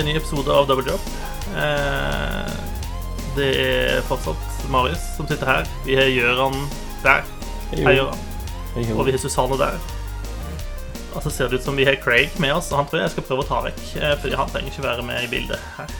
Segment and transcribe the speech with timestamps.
[0.00, 1.00] en ny episode av Double Job.
[1.56, 2.52] Eh,
[3.36, 5.68] det er fortsatt Marius som sitter her.
[5.86, 6.56] Vi har Gjøran
[7.04, 7.22] der.
[7.72, 8.24] Hei, Gjøran.
[8.98, 9.78] Og vi har Susanne der.
[11.16, 13.10] Og så ser det ut som vi har Craig med oss, og han tror jeg
[13.14, 13.80] skal prøve å ta vekk.
[13.98, 15.90] eh, Fordi han trenger ikke være med i bildet her.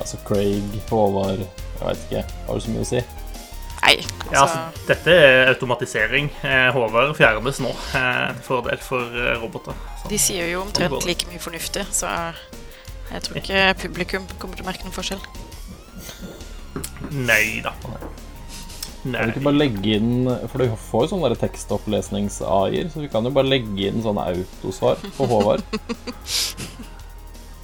[0.00, 2.22] Altså Craig, Håvard Jeg veit ikke.
[2.46, 3.02] Har du så mye å si?
[4.30, 6.28] Nei, Ja, altså, dette er automatisering.
[6.46, 9.74] Eh, Håvard fjernes nå eh, til fordel for eh, roboter.
[10.02, 12.12] Så- De sier jo Sånn omtrent like mye fornuftig, så
[13.10, 15.22] jeg tror ikke publikum kommer til å merke noen forskjell.
[17.10, 17.72] Nei da.
[19.02, 23.24] Kan vi ikke bare legge inn For du får jo sånne tekstopplesnings-AI-er, så vi kan
[23.24, 25.64] jo bare legge inn sånne autosvar på Håvard.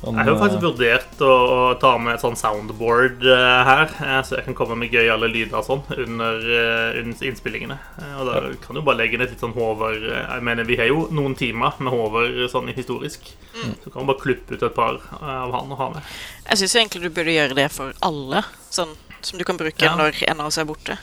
[0.07, 3.95] Sånn, Jeg har faktisk eh, vurdert å, å ta med et sånn soundboard uh, her,
[4.05, 7.79] eh, så jeg kan komme med gøyale lyder og sånn under, uh, under innspillingene.
[8.21, 10.87] Og da kan du bare legge ned et litt sånn Håvard Jeg mener, vi har
[10.93, 13.33] jo noen timer med Håvard sånn historisk.
[13.57, 16.15] Så kan man bare klippe ut et par av han og ha med.
[16.47, 18.95] Jeg syns egentlig du burde gjøre det for alle, sånn
[19.27, 19.97] som du kan bruke Ja.
[19.99, 20.99] når en av oss er borte.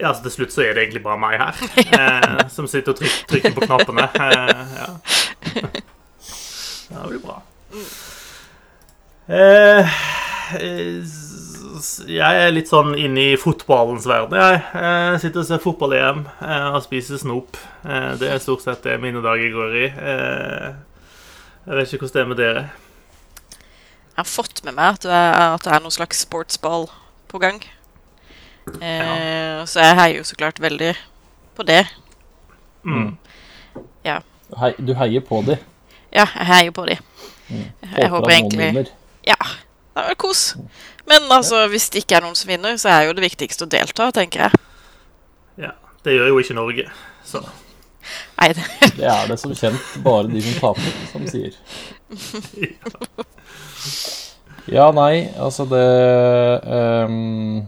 [0.00, 1.60] Ja, altså til slutt så er det egentlig bare meg her,
[2.00, 4.06] eh, som sitter og trykker, trykker på knappene.
[4.16, 4.88] Eh, ja.
[6.88, 7.42] ja, det blir bra.
[9.30, 9.86] Eh,
[12.10, 14.62] jeg er litt sånn inne i fotballens verden, jeg.
[14.74, 17.58] jeg sitter og ser fotball-EM eh, og spiser snop.
[17.86, 19.86] Eh, det er stort sett det mine dager går i.
[19.86, 20.70] Eh,
[21.68, 22.64] jeg vet ikke hvordan det er med dere.
[24.10, 26.88] Jeg har fått med meg at det er, at det er noen slags sportsball
[27.30, 27.62] på gang.
[28.80, 30.94] Eh, Så jeg heier jo så klart veldig
[31.56, 31.84] på det.
[32.84, 33.16] Mm.
[34.58, 35.56] hei, du heier på de.
[36.12, 36.96] Ja, jeg heier på de.
[37.50, 38.86] Jeg Håper egentlig.
[39.26, 39.36] Ja,
[39.96, 40.56] det er kos.
[41.10, 43.70] Men altså, hvis det ikke er noen som vinner, så er jo det viktigste å
[43.70, 44.60] delta, tenker jeg.
[45.66, 45.72] Ja,
[46.06, 46.86] det gjør jo ikke Norge,
[47.26, 47.42] så
[48.40, 48.62] Nei, det,
[48.96, 51.58] Det er det som kjent bare de som taper, som sier.
[54.70, 55.80] Ja, nei, altså det
[57.08, 57.62] um,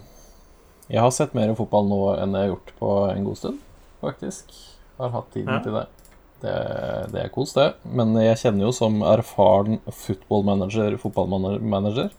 [0.92, 3.58] Jeg har sett mer fotball nå enn jeg har gjort på en god stund,
[4.04, 4.52] faktisk.
[5.00, 5.60] Har hatt tiden Ja.
[5.64, 5.86] til det.
[6.42, 6.56] Det.
[7.14, 7.68] Det er kos, det.
[7.88, 12.10] Men jeg kjenner jo som erfaren footballmanager, fotballmanager,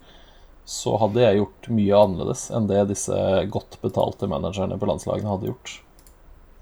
[0.65, 3.15] så hadde jeg gjort mye annerledes enn det disse
[3.51, 5.77] godt betalte managerne på landslagene hadde gjort.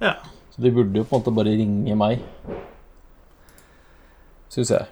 [0.01, 0.15] ja.
[0.51, 2.19] Så de burde jo på en måte bare ringe meg.
[4.51, 4.89] Syns jeg.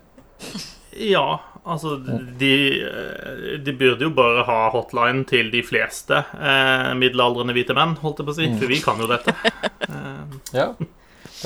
[1.09, 1.97] Ja, altså
[2.39, 2.51] de,
[2.87, 8.21] eh, de burde jo bare ha hotline til de fleste eh, middelaldrende hvite menn, holdt
[8.23, 9.35] jeg på å si, for vi kan jo dette.
[9.89, 10.65] Eh, Ja.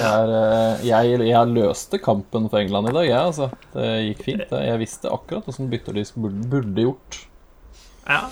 [0.01, 3.49] Er, eh, jeg, jeg løste kampen for England i dag, jeg, altså.
[3.75, 4.47] Det gikk fint.
[4.49, 4.61] det.
[4.65, 7.21] Jeg visste akkurat hvordan bytter de burde, gjort.
[8.09, 8.25] ja.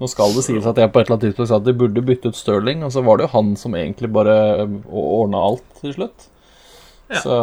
[0.00, 2.02] Nå skal det sies at jeg på et eller annet tidspunkt sa at de burde
[2.08, 4.36] bytte ut Stirling, og så var det jo han som egentlig bare
[4.88, 6.24] ordna alt til slutt.
[7.10, 7.20] Ja.
[7.20, 7.34] Så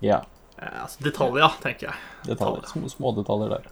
[0.00, 0.22] ja.
[0.56, 1.98] ja altså detaljer, tenker jeg.
[2.30, 2.64] Detaljer.
[2.70, 3.68] Små, små detaljer der.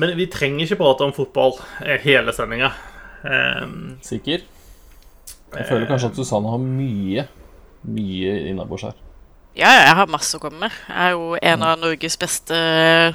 [0.00, 2.70] Men vi trenger ikke prate om fotball eh, hele sendinga.
[3.20, 4.46] Um, Sikker?
[5.56, 7.24] Jeg føler kanskje at Susanne har mye,
[7.82, 8.92] mye innabords her.
[9.56, 10.70] ja, ja, jeg har masse å komme med.
[10.88, 13.12] Jeg er jo en av Norges beste uh,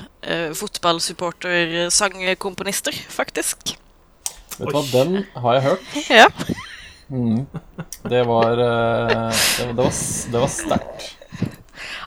[0.53, 3.57] fotballsupporter-sangkomponister, faktisk.
[4.57, 5.83] Vet du hva, den har jeg hørt.
[6.21, 6.27] Ja.
[7.09, 7.45] Mm.
[8.09, 9.91] Det var eh, Det, det var,
[10.31, 11.15] det var sterkt.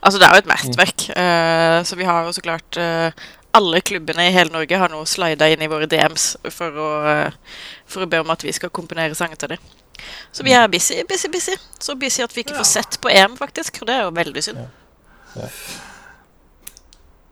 [0.03, 1.05] Altså, det er jo et mesterverk.
[1.15, 3.11] eh, så vi har jo så klart eh,
[3.55, 7.31] Alle klubbene i hele Norge har nå slida inn i våre DMs for å, eh,
[7.87, 9.61] for å be om at vi skal komponere sanger til dem.
[10.31, 11.55] Så vi er busy, busy, busy.
[11.79, 13.81] Så busy at vi ikke får sett på EM, faktisk.
[13.81, 14.57] Og det er jo veldig synd.
[15.35, 15.47] ja,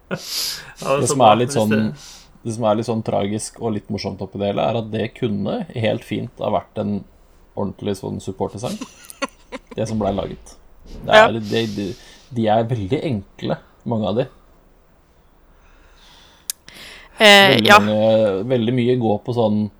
[1.01, 4.39] Det som er litt sånn det- som er litt sånn tragisk og litt morsomt oppi
[4.39, 7.03] det hele, er at det kunne helt fint ha vært en
[7.57, 8.77] ordentlig sånn supportersang.
[9.75, 10.53] Det som blei laget.
[11.03, 11.87] Det er, de, de,
[12.37, 14.25] de er veldig enkle, mange av de.
[17.17, 17.79] Eh, Veldig, ja.
[17.81, 19.76] mange, veldig mye går på sånn eh, eh,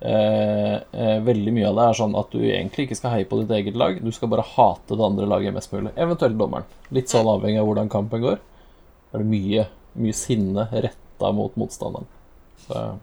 [0.00, 3.76] Veldig mye av det er sånn at du egentlig ikke skal heie på ditt eget
[3.76, 3.98] lag.
[4.00, 5.92] Du skal bare hate det andre laget mest mulig.
[5.96, 6.64] Eventuelt dommeren.
[6.94, 8.40] Litt sånn avhengig av hvordan kampen går.
[9.10, 9.66] Da er det mye,
[10.00, 12.08] mye sinne retta mot motstanderen.
[12.66, 12.98] Så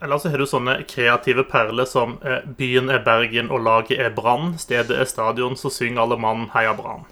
[0.00, 4.12] Eller så har du sånne kreative perler som eh, 'Byen er Bergen og laget er
[4.12, 7.04] Brann', 'Stedet er stadion, så syng alle mann heia Brann'.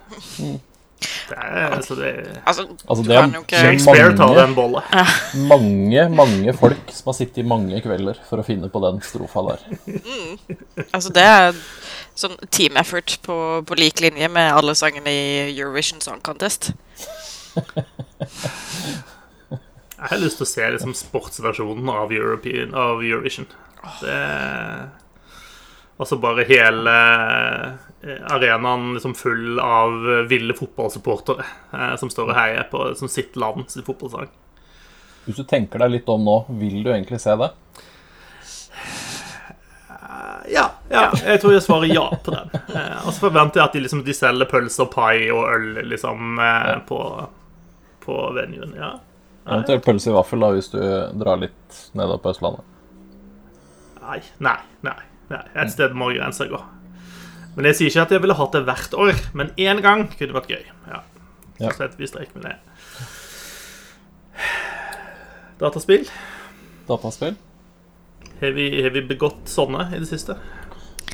[1.29, 3.61] Det er, altså det er Altså, Altså, det er mange-
[5.53, 9.45] mange, mange folk som har sittet i mange kvelder for å finne på den strofa
[9.49, 9.65] der.
[10.93, 11.55] Altså, det er
[12.15, 13.37] sånn team effort på,
[13.67, 15.25] på lik linje med alle sangene i
[15.59, 16.73] Eurovision Song Contest.
[19.95, 23.47] Jeg har lyst til å se liksom, sportsversjonen av, European, av Eurovision.
[24.03, 24.19] Det
[25.97, 26.95] Og så bare hele
[28.03, 29.93] eh, arenaen liksom full av
[30.31, 34.33] ville fotballsupportere eh, som står og heier på som sitt land sin fotballsang.
[35.25, 37.53] Hvis du tenker deg litt om nå, vil du egentlig se det?
[40.51, 42.51] Ja, ja, jeg tror jeg svarer ja på den.
[42.75, 46.37] Eh, og så forventer jeg at de, liksom, de selger pølser, pai og øl liksom,
[46.43, 47.01] eh, på,
[48.05, 48.75] på venuen.
[48.77, 48.93] Ja.
[49.47, 50.81] Eventuelt pølse i vaffel da, hvis du
[51.21, 52.71] drar litt nedover på Østlandet.
[54.05, 54.99] Nei, nei, nei.
[55.31, 55.43] Nei.
[55.63, 56.61] Et sted må grensa gå.
[57.55, 60.37] Men jeg sier ikke at jeg ville hatt det hvert år, men én gang kunne
[60.37, 60.65] vært gøy.
[60.91, 61.03] Ja.
[61.61, 61.71] Ja.
[61.71, 62.57] Så setter vi strek med det.
[65.61, 66.09] Dataspill.
[66.89, 67.37] Dataspill?
[68.41, 70.35] Har vi, har vi begått sånne i det siste?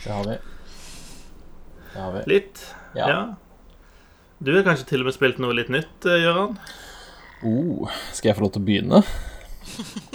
[0.00, 0.38] Det har vi.
[1.92, 2.22] Det har vi.
[2.32, 2.62] Litt?
[2.96, 3.10] Ja.
[4.40, 6.56] Du har kanskje til og med spilt noe litt nytt, eh, Gøran?
[7.44, 9.02] Oh, skal jeg få lov til å begynne?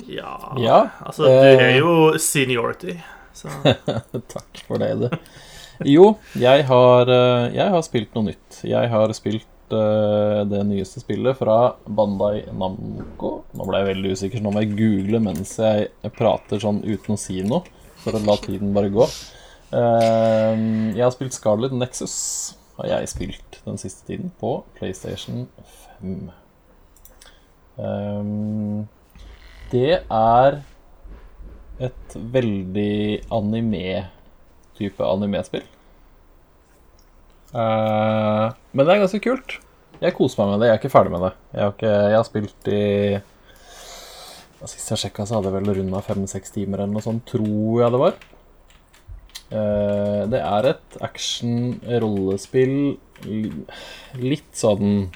[0.09, 0.33] Ja.
[0.59, 1.61] Ja, Altså, du eh.
[1.61, 2.97] er jo seniority,
[3.35, 3.51] så
[4.35, 5.09] Takk for det, du.
[5.83, 8.61] Jo, jeg har, eh, jeg har spilt noe nytt.
[8.63, 13.31] Jeg har spilt uh, det nyeste spillet fra Bandai Namco.
[13.51, 17.17] Nå ble jeg veldig usikker, så nå må jeg google mens jeg prater sånn uten
[17.17, 17.65] å si noe.
[18.05, 19.07] For å la tiden bare gå.
[19.73, 22.15] Uh, Jeg har spilt Scarlet Nexus.
[22.77, 25.47] Har jeg spilt den siste tiden på PlayStation
[26.03, 26.29] 5.
[27.75, 28.85] Um,
[29.71, 30.61] det er
[31.83, 35.65] et veldig anime-type anime-spill.
[37.55, 39.57] Eh, men det er ganske kult.
[40.01, 40.69] Jeg koser meg med det.
[40.69, 41.33] Jeg er ikke ferdig med det.
[41.53, 42.83] Jeg har, ikke, jeg har spilt i
[44.65, 47.93] Sist jeg sjekka, så hadde jeg vel runda fem-seks timer eller noe sånt, tror jeg
[47.93, 48.15] det var.
[49.51, 52.73] Uh, det er et action-rollespill
[54.23, 55.11] litt sånn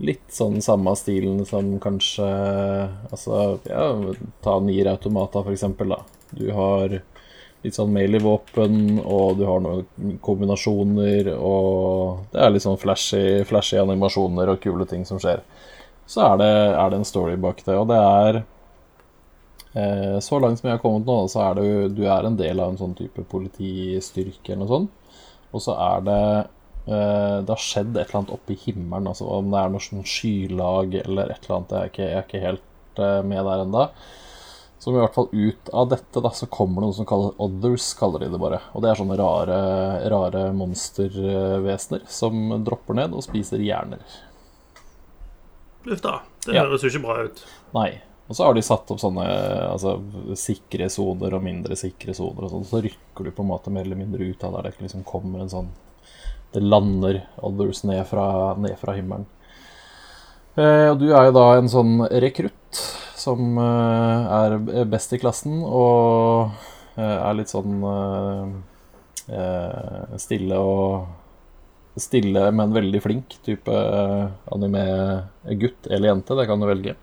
[0.00, 2.26] Litt sånn samme stilen som kanskje
[3.10, 3.84] Altså, ja,
[4.44, 6.00] ta Nier Automata, for eksempel, da.
[6.30, 7.00] Du har
[7.60, 13.76] litt sånn melee-våpen, og du har noen kombinasjoner, og det er litt sånn flashy, flashy
[13.82, 15.42] animasjoner og kule ting som skjer.
[16.08, 18.38] Så er det, er det en story bak det, og det er
[19.74, 22.38] eh, Så langt som jeg har kommet nå, så er det jo Du er en
[22.40, 25.20] del av en sånn type politistyrke eller noe sånt,
[25.52, 26.24] og så er det
[26.90, 29.06] det har skjedd et eller annet oppe i himmelen.
[29.10, 31.70] Altså om det er noe sånn skylag eller et eller annet.
[31.76, 33.84] Jeg er ikke, jeg er ikke helt eh, med der ennå.
[34.80, 37.90] Som i hvert fall ut av dette da, så kommer det noe som kalles others,
[37.98, 38.62] kaller de det bare.
[38.72, 39.58] Og det er sånne rare,
[40.08, 44.00] rare monstervesener som dropper ned og spiser hjerner.
[45.84, 46.20] Uff da.
[46.46, 46.64] Det Ja.
[46.64, 47.44] høres jo ikke bra ut.
[47.74, 48.00] Nei.
[48.30, 49.26] Og så har de satt opp sånne
[49.72, 49.96] altså,
[50.38, 52.64] sikre soner og mindre sikre soner og sånn.
[52.64, 55.40] Så rykker du på en måte mer eller mindre ut av der det liksom kommer
[55.42, 55.68] en sånn
[56.54, 59.26] Det lander others ned fra, ned fra himmelen.
[60.58, 62.80] Eh, du er jo da en sånn rekrutt
[63.20, 66.50] som eh, er best i klassen og
[66.96, 68.44] eh, er litt sånn eh,
[69.30, 71.16] eh, stille og
[72.00, 76.36] Stille, men veldig flink type eh, anime-gutt eller jente.
[76.38, 76.94] Det kan du velge.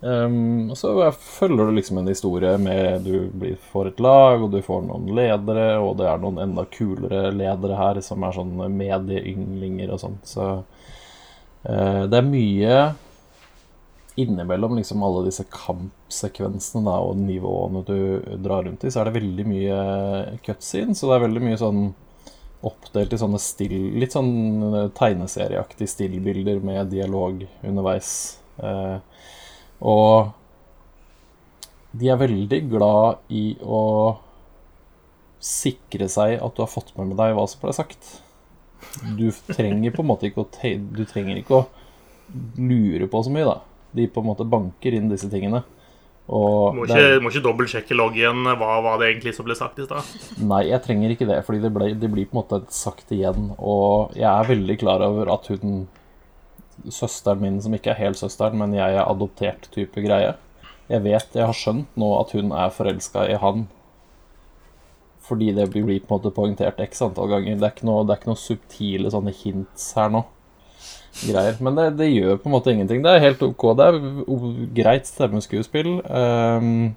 [0.00, 4.48] Um, og så følger du liksom en historie med Du blir, får et lag, og
[4.54, 8.56] du får noen ledere, og det er noen enda kulere ledere her som er sånn
[8.78, 10.18] medieyndlinger og sånn.
[10.24, 12.80] Så uh, det er mye
[14.20, 17.98] innimellom liksom alle disse kampsekvensene da, og nivåene du
[18.42, 19.82] drar rundt i, så er det veldig mye
[20.44, 20.96] cutscene.
[20.96, 21.84] Så det er veldig mye sånn
[22.66, 28.10] oppdelt i sånne still, litt sånn tegneserieaktige stillbilder med dialog underveis.
[28.60, 28.98] Eh,
[29.80, 30.32] og
[31.96, 33.82] de er veldig glad i å
[35.40, 38.20] sikre seg at du har fått med deg hva som ble sagt.
[39.16, 40.48] Du trenger på en måte ikke å,
[40.94, 41.66] du trenger ikke å
[42.60, 43.58] lure på så mye, da.
[43.96, 45.64] De på en måte banker inn disse tingene.
[46.30, 48.44] Og Må det ikke, må ikke dobbeltsjekke loggen.
[48.46, 50.12] Hva hva det egentlig som ble sagt i stad?
[50.38, 53.50] Nei, jeg trenger ikke det, fordi det, ble, det blir på en måte sagt igjen.
[53.58, 55.88] Og jeg er veldig klar over at hun
[56.88, 60.32] Søsteren min, som ikke er helt søsteren, men jeg er adoptert type greie.
[60.90, 63.68] Jeg vet, jeg har skjønt nå at hun er forelska i han.
[65.30, 67.58] Fordi det blir på en måte poengtert x antall ganger.
[67.58, 70.24] Det er ikke noe, er ikke noe subtile sånne hints her nå.
[71.20, 71.60] Greier.
[71.62, 73.04] Men det, det gjør på en måte ingenting.
[73.04, 73.68] Det er helt ok.
[73.78, 74.00] Det er
[74.80, 75.92] greit stemmeskuespill.
[76.08, 76.96] Um,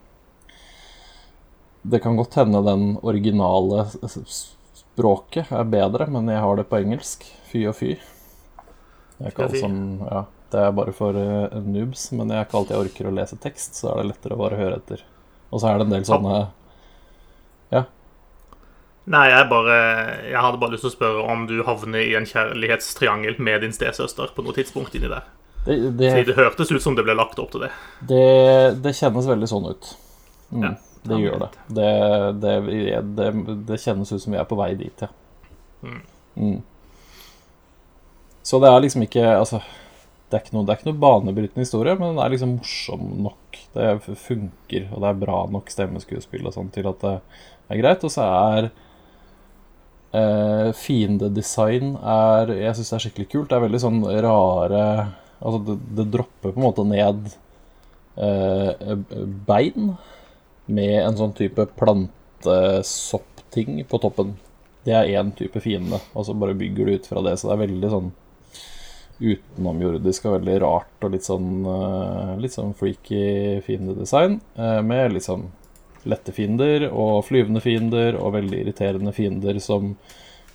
[1.83, 7.27] det kan godt hende den originale språket er bedre, men jeg har det på engelsk.
[7.51, 7.93] Fy og fy.
[9.19, 9.61] Ikke Fy alt fy.
[9.61, 9.75] som
[10.07, 13.15] Ja, det er bare for uh, noobs, men jeg er ikke alltid jeg orker å
[13.15, 15.03] lese tekst, så er det lettere å bare høre etter.
[15.53, 16.39] Og så er det en del sånne
[17.73, 17.83] Ja.
[19.03, 19.77] Nei, jeg bare
[20.29, 23.75] Jeg hadde bare lyst til å spørre om du havner i en kjærlighetstriangel med din
[23.75, 25.27] stesøster på noe tidspunkt inni der.
[25.65, 27.71] det, det, Fordi det hørtes ut som det ble lagt opp til det.
[28.09, 28.23] det,
[28.83, 29.93] det kjennes veldig sånn ut.
[30.53, 30.63] Mm.
[30.63, 30.73] Ja.
[31.09, 31.49] det gjør det.
[31.67, 31.89] Det,
[32.43, 32.53] det,
[33.17, 33.31] det.
[33.67, 35.09] det, kjennes ut som vi er på vei dit, ja.
[35.83, 36.01] Mm.
[36.35, 36.59] Mm.
[38.43, 39.61] Så det er liksom ikke Altså,
[40.29, 43.59] det er ikke noe, noe banebrytende historie, men den er liksom morsom nok.
[43.73, 47.13] Det funker, og det er bra nok stemmeskuespill og sånn til at det
[47.69, 48.05] er greit.
[48.05, 48.69] Og så er
[50.17, 53.49] eh, fiendedesign er Jeg syns det er skikkelig kult.
[53.51, 54.83] Det er veldig sånn rare
[55.43, 57.17] Altså, det, det dropper på en måte ned
[58.15, 58.93] eh,
[59.47, 59.81] bein
[60.71, 64.37] med en sånn type plantesoppting på toppen.
[64.87, 67.35] Det er én type fiende, og så bare bygger du ut fra det.
[67.39, 68.09] Så det er veldig sånn
[69.19, 74.39] utenomjordisk og veldig rart og litt sånn, uh, litt sånn freaky fiendedesign.
[74.57, 75.49] Uh, med litt sånn
[76.09, 79.93] lette fiender og flyvende fiender og veldig irriterende fiender som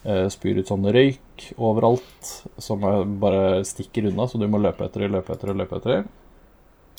[0.04, 2.84] uh, spyr ut sånn røyk overalt, som
[3.22, 6.02] bare stikker unna, så du må løpe etter det, løpe etter det, løpe etter det.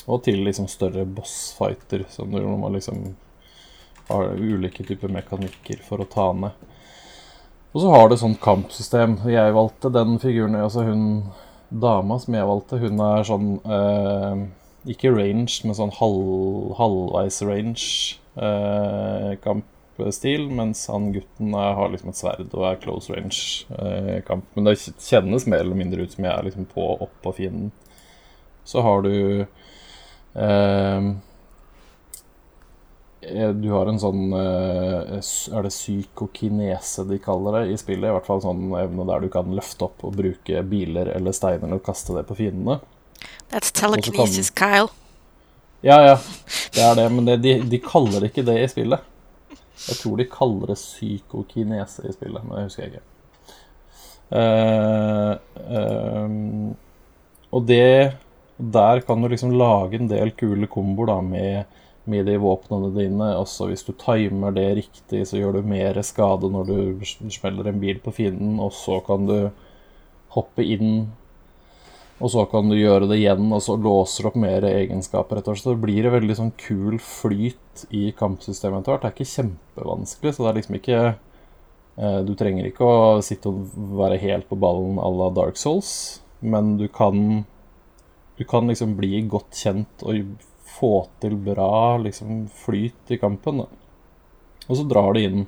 [0.09, 3.11] Og til liksom større bossfighter, som du må liksom
[4.09, 6.69] har ulike typer mekanikker for å ta ned.
[7.69, 9.19] Og så har det sånn kampsystem.
[9.29, 11.03] Jeg valgte den figuren altså Hun
[11.69, 14.45] dama som jeg valgte, hun er sånn eh,
[14.95, 17.89] Ikke range, men sånn halv, halvveis range
[18.39, 20.47] eh, kampstil.
[20.55, 24.47] Mens han gutten er, har liksom et sverd og er close range eh, kamp.
[24.55, 27.73] Men det kjennes mer eller mindre ut som jeg er liksom på opp på fienden.
[28.69, 29.13] Så har du
[30.35, 31.01] Eh,
[33.53, 38.07] du har en sånn eh, Er det psykokinese de kaller det i spillet?
[38.07, 41.75] I hvert fall sånn evne der du kan løfte opp og bruke biler eller steiner
[41.75, 42.79] og kaste det på fiendene.
[43.51, 44.71] That's telekinesis, kan...
[44.71, 44.95] Kyle.
[45.81, 46.15] Ja, ja,
[46.75, 49.03] det er det, men det, de, de, kaller ikke det i spillet.
[49.79, 53.05] Jeg tror de kaller det psykokinese i spillet, men det husker jeg ikke.
[54.29, 56.75] Uh, uh,
[57.49, 58.13] og det
[58.59, 61.78] Der kan du liksom lage en del kule komboer da med
[62.09, 63.29] med de våpnene dine.
[63.39, 67.81] Også hvis du timer det riktig, så gjør du mer skade når du smeller en
[67.81, 69.37] bil på fienden, og så kan du
[70.35, 71.09] hoppe inn,
[72.19, 75.53] og så kan du gjøre det igjen, og så låser du opp mer egenskaper etter
[75.53, 75.63] hvert.
[75.63, 79.05] Så det blir det veldig sånn kul flyt i kampsystemet etter hvert.
[79.05, 83.53] Det er ikke kjempevanskelig, så det er liksom ikke eh, Du trenger ikke å sitte
[83.53, 85.93] og være helt på ballen à la Dark Souls,
[86.41, 87.45] men du kan
[88.39, 90.29] du kan liksom bli godt kjent og
[90.77, 93.63] få til bra liksom, flyt i kampen.
[93.63, 93.67] Da.
[94.67, 95.47] Og så drar det inn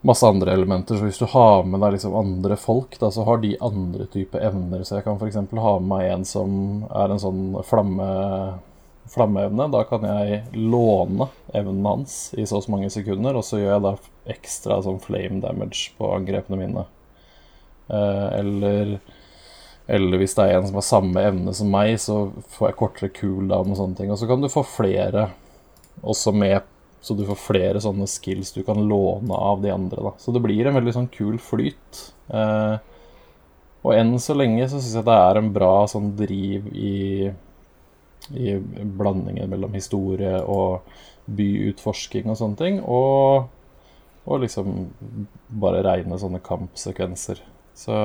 [0.00, 0.96] masse andre elementer.
[0.96, 4.46] Så hvis du har med deg liksom andre folk, da, så har de andre typer
[4.48, 4.84] evner.
[4.84, 5.36] Så jeg kan f.eks.
[5.36, 6.54] ha med meg en som
[6.88, 8.08] er en sånn flamme,
[9.12, 9.68] flammeevne.
[9.74, 13.74] Da kan jeg låne evnen hans i så og så mange sekunder, og så gjør
[13.76, 13.94] jeg da
[14.36, 16.86] ekstra sånn flame damage på angrepene mine.
[17.90, 18.98] Eh, eller
[19.90, 23.14] eller hvis det er en som har samme evne som meg, så får jeg kortere
[23.16, 24.12] cooldown og sånne ting.
[24.12, 25.30] Og så kan du få flere
[26.06, 26.62] også med,
[27.02, 30.04] så du får flere sånne skills du kan låne av de andre.
[30.06, 30.14] Da.
[30.22, 32.04] Så det blir en veldig sånn kul flyt.
[32.30, 32.76] Eh,
[33.80, 37.30] og enn så lenge så syns jeg det er en bra sånn driv i,
[38.36, 40.84] i blandingen mellom historie og
[41.30, 42.82] byutforsking og sånne ting.
[42.84, 43.48] Og,
[44.28, 44.84] og liksom
[45.62, 47.40] bare reine sånne kampsekvenser.
[47.80, 47.96] Så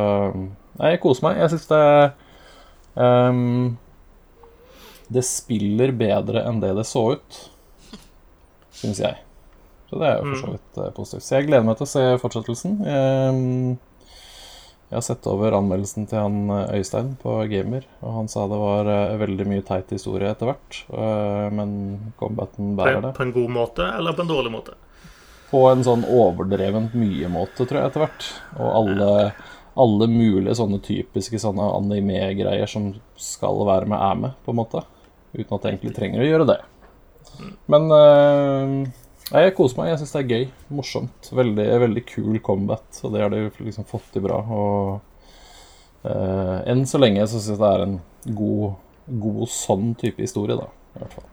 [0.79, 1.41] jeg koser meg.
[1.41, 1.83] Jeg syns det
[2.95, 3.75] um,
[5.11, 7.41] Det spiller bedre enn det det så ut,
[8.75, 9.19] syns jeg.
[9.89, 10.55] Så det er jo for så mm.
[10.55, 11.25] vidt uh, positivt.
[11.25, 12.79] Så jeg gleder meg til å se fortsettelsen.
[12.83, 13.75] Um,
[14.85, 18.59] jeg har sett over anmeldelsen til han eh, Øystein på Gamer, og han sa det
[18.61, 20.77] var uh, veldig mye teit historie etter hvert,
[21.57, 21.71] men
[22.19, 23.15] combaten bærer det.
[23.17, 24.77] På en god måte, eller på en dårlig måte?
[25.49, 28.29] På en sånn overdrevent mye måte, tror jeg, etter hvert.
[28.59, 29.09] Og alle
[29.75, 34.83] alle mulige sånne typiske sånne anime-greier som skal være med, er med, på en måte.
[35.35, 36.59] Uten at jeg egentlig trenger å gjøre det.
[37.71, 38.77] Men uh,
[39.33, 39.91] jeg koser meg.
[39.91, 40.47] Jeg syns det er gøy.
[40.77, 41.29] Morsomt.
[41.35, 44.39] Veldig, veldig kul combat, og det har de liksom fått til bra.
[44.39, 47.99] Og uh, enn så lenge så syns jeg det er en
[48.39, 48.81] god,
[49.27, 50.71] god sånn type historie, da.
[50.95, 51.31] I hvert fall.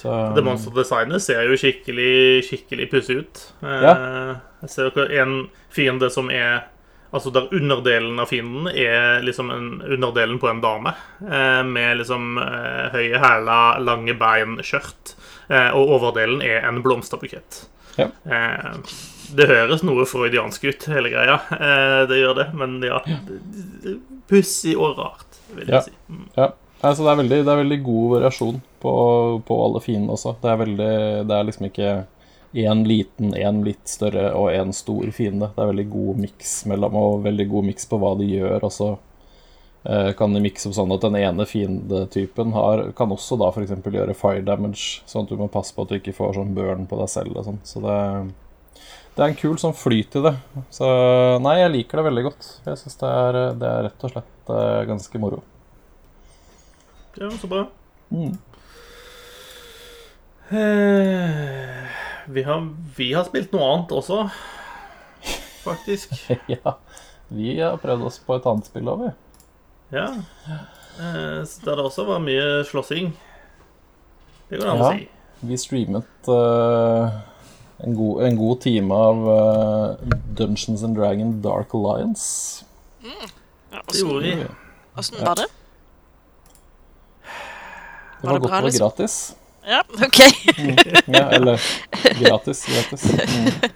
[0.00, 2.12] Så, det monsterdesignet ser jo skikkelig,
[2.46, 3.40] skikkelig pussig ut.
[3.60, 3.90] Ja.
[3.92, 4.30] Eh,
[4.62, 5.34] jeg ser jo en
[5.68, 6.70] fiende som er
[7.10, 10.92] Altså der underdelen av fienden er liksom en, underdelen på en dame.
[11.20, 15.16] Eh, med liksom eh, høye hæler, lange bein, skjørt.
[15.50, 17.64] Eh, og overdelen er en blomsterbukett.
[17.98, 18.06] Ja.
[18.24, 18.94] Eh,
[19.34, 21.40] det høres noe freudiansk ut, hele greia.
[21.58, 22.48] Eh, det gjør det.
[22.54, 23.02] Men ja,
[24.30, 25.84] pussig og rart, vil jeg ja.
[25.86, 25.94] si.
[26.10, 26.26] Mm.
[26.38, 26.52] Ja.
[26.80, 28.92] Altså, det, er veldig, det er veldig god variasjon på,
[29.46, 30.36] på alle fiendene også.
[30.40, 30.92] Det er, veldig,
[31.28, 31.90] det er liksom ikke
[32.52, 35.52] én liten, én litt større og én stor fiende.
[35.54, 38.90] Det er veldig god miks mellom, og veldig god miks på hva de gjør også.
[39.84, 43.70] eh, kan de mikse opp sånn at den ene fiendetypen har, kan også da f.eks.
[43.86, 46.86] gjøre fire damage, sånn at du må passe på at du ikke får sånn burn
[46.90, 47.60] på deg selv og sånn.
[47.64, 47.96] Så det,
[49.16, 50.34] det er en kul sånn flyt i det.
[50.74, 50.90] Så
[51.40, 52.50] nei, jeg liker det veldig godt.
[52.66, 53.14] Jeg syns det,
[53.62, 55.40] det er rett og slett eh, ganske moro.
[57.18, 57.64] Ja, så bra.
[58.10, 58.36] Mm.
[60.50, 61.86] Eh,
[62.30, 62.62] Vi har,
[62.96, 64.20] vi har spilt noe annet også,
[65.64, 66.12] faktisk.
[66.54, 66.76] ja.
[67.30, 69.10] Vi har prøvd oss på et annet spill òg, vi.
[69.96, 70.06] Ja.
[70.50, 73.12] Eh, Der det også var mye slåssing.
[74.50, 75.08] Det går an å si.
[75.46, 77.06] Vi streamet uh,
[77.80, 82.64] en, god, en god time av uh, Dungeons and Dragon Dark Alliance.
[83.06, 84.48] Ja, Det gjorde vi.
[85.00, 85.46] Åssen var det?
[88.20, 88.84] Det Var var det godt bra, liksom?
[88.84, 89.18] gratis.
[89.70, 90.20] Ja, OK.
[91.06, 91.60] Ja, eller
[92.18, 92.64] gratis.
[92.66, 93.04] gratis.
[93.12, 93.70] Mm.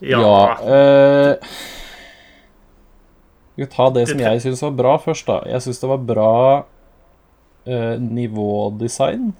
[0.00, 0.20] Ja.
[0.20, 0.76] Ja.
[0.76, 1.36] eh,
[3.56, 5.38] vi kan ta det som jeg syns var bra først, da.
[5.48, 6.32] Jeg syns det var bra
[7.64, 9.30] eh, nivådesign.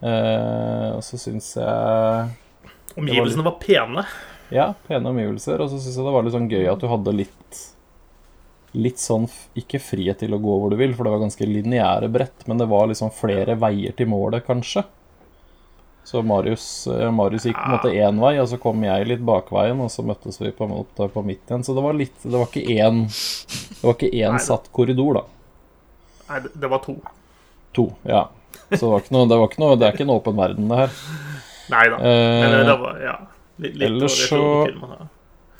[0.00, 2.30] Eh, og så syns jeg
[2.98, 4.04] Omgivelsene var pene.
[4.54, 5.60] Ja, pene omgivelser.
[5.62, 7.60] Og så syns jeg det var litt sånn gøy at du hadde litt
[8.78, 9.24] Litt sånn
[9.58, 12.60] Ikke frihet til å gå hvor du vil, for det var ganske lineære brett, men
[12.60, 14.84] det var liksom flere veier til målet, kanskje.
[16.06, 19.24] Så Marius, eh, Marius gikk på en måte én vei, og så kom jeg litt
[19.26, 21.64] bakveien, og så møttes vi på på midt igjen.
[21.66, 25.14] Så det var litt Det var ikke én Det var ikke én Nei, satt korridor,
[25.14, 25.24] da.
[26.30, 26.96] Nei, det- var to.
[27.74, 27.92] To.
[28.04, 28.28] Ja.
[28.70, 30.68] Så det var ikke noe Det, var ikke noe, det er ikke en åpen verden,
[30.68, 30.90] det her.
[31.70, 31.96] Nei da.
[31.96, 33.16] Eh, Eller det var ja,
[33.58, 35.08] litt, litt ellers så-.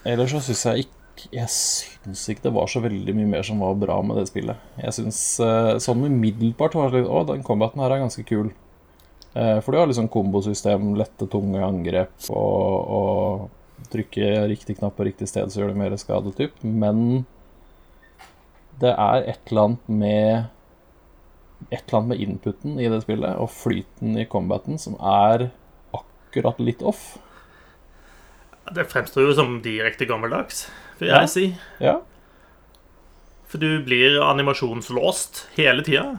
[0.04, 0.99] Ellers så syns jeg ikke
[1.34, 4.58] Jeg syns ikke det var så veldig mye mer som var bra med det spillet.
[4.80, 8.50] Jeg syns eh, sånn umiddelbart var det litt Å, den combaten her er ganske kul.
[9.34, 15.06] Eh, For du har liksom kombosystem, lette, tunge angrep og, og trykke riktig knapp på
[15.08, 16.56] riktig sted, så gjør det mer skade, typ.
[16.62, 17.24] Men
[18.80, 20.46] det er et eller annet med
[21.70, 25.50] Et eller annet med inputen i det spillet og flyten i combaten som er
[25.92, 27.18] akkurat litt off.
[28.72, 30.64] Det fremstår jo som direkte gammeldags,
[31.00, 31.20] vil Ja.
[31.20, 31.46] jeg si.
[31.80, 31.98] Ja.
[33.50, 36.18] For du blir animasjonslåst hele tida.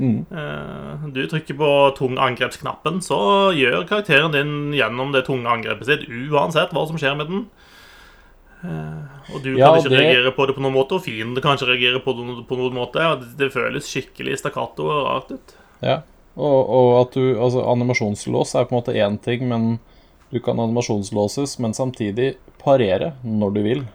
[0.00, 0.24] Mm.
[0.32, 6.08] Eh, Du trykker på tung angrepsknappen, så gjør karakteren din gjennom det tunge angrepet sitt
[6.08, 7.44] uansett hva som skjer med den.
[8.64, 11.40] Eh, Og du Ja, kan ikke det- reagere på det på noen måte, og fienden
[11.42, 13.36] kan ikke reagere på det på noen måte.
[13.36, 15.54] Det føles skikkelig stakkato og rart ut.
[15.82, 16.02] Ja,
[16.36, 19.78] og, og at du Altså, animasjonslås er på en måte én ting, men
[20.32, 23.88] du kan animasjonslåses, men samtidig parere når du vil.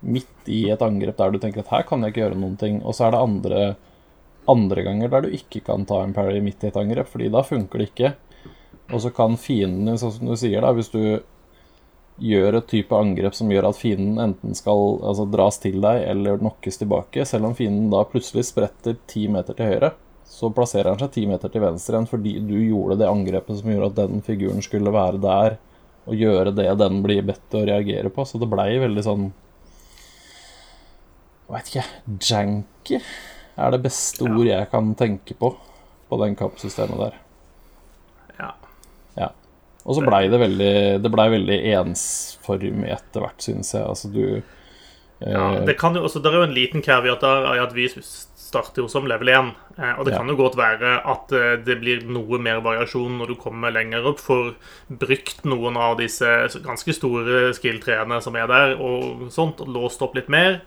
[0.00, 2.78] Midt i et angrep der du tenker at her kan jeg ikke gjøre noen ting,
[2.84, 3.62] og så er det andre,
[4.48, 7.42] andre ganger der du ikke kan ta en parry midt i et angrep, fordi da
[7.46, 8.12] funker det ikke.
[8.94, 11.02] Og så kan fienden din, sånn som du sier, da, hvis du
[12.18, 16.40] gjør et type angrep som gjør at fienden enten skal altså, dras til deg eller
[16.40, 19.92] knockes tilbake, selv om fienden da plutselig spretter ti meter til høyre,
[20.28, 23.70] så plasserer han seg ti meter til venstre igjen fordi du gjorde det angrepet som
[23.72, 25.56] gjorde at den figuren skulle være der
[26.08, 28.24] og gjøre det den blir bedt til å reagere på.
[28.24, 29.28] Så det blei veldig sånn
[31.56, 31.84] veit ikke.
[32.28, 33.00] Janky
[33.58, 35.54] er det beste ord jeg kan tenke på
[36.08, 37.16] på den kampsystemet der.
[38.38, 38.52] Ja.
[39.18, 39.28] Ja.
[39.84, 43.84] Og så blei det veldig Det blei veldig ensformig etter hvert, syns jeg.
[43.84, 44.22] Altså du
[45.20, 47.72] Ja, eh, det, kan jo også, det er jo en liten caveat der i at
[47.74, 49.48] vi starter jo som level 1.
[49.78, 50.18] eh, Og det Ja.
[50.22, 54.06] kan jo godt være at eh, det blir noe mer variasjon når du kommer lenger
[54.06, 54.20] opp.
[54.20, 54.54] For
[54.88, 56.24] brukt noen av disse
[56.62, 60.60] ganske store skill-treene som er der, og sånt, og låst opp litt mer,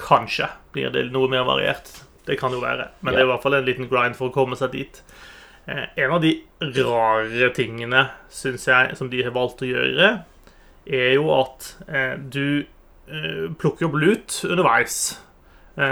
[0.00, 1.90] kanskje blir det noe mer variert.
[2.26, 2.88] Det kan jo være.
[3.00, 5.02] Men det er i hvert fall en liten grind for å komme seg dit.
[5.66, 10.12] Eh, En av de rare tingene, syns jeg, som de har valgt å gjøre,
[10.86, 12.64] er jo at eh, du
[13.08, 15.18] eh, plukker opp lut underveis,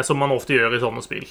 [0.05, 1.25] som man ofte gjør i sånne spill.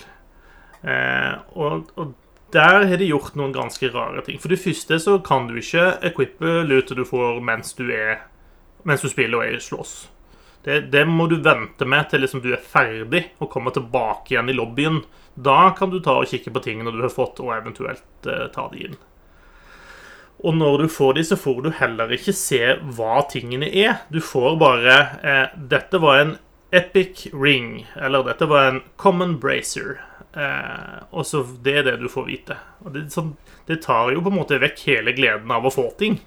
[1.53, 2.15] Og, og
[2.49, 4.39] der har de gjort noen ganske rare ting.
[4.41, 8.23] For det første så kan du ikke equippe lutet du får mens du er
[8.87, 10.07] Mens du spiller og er slåss.
[10.63, 14.51] Det, det må du vente med til liksom du er ferdig og kommer tilbake igjen
[14.51, 15.03] i lobbyen.
[15.39, 18.67] Da kan du ta og kikke på tingene du har fått, og eventuelt eh, ta
[18.73, 18.99] de inn.
[20.39, 22.61] Og når du får de, så får du heller ikke se
[22.95, 24.03] hva tingene er.
[24.11, 26.37] Du får bare eh, 'Dette var en
[26.71, 29.99] epic ring', eller 'dette var en common bracer'.
[30.33, 32.57] Eh, og så Det er det du får vite.
[32.85, 33.35] Og det, sånn,
[33.67, 36.19] det tar jo på en måte vekk hele gleden av å få ting.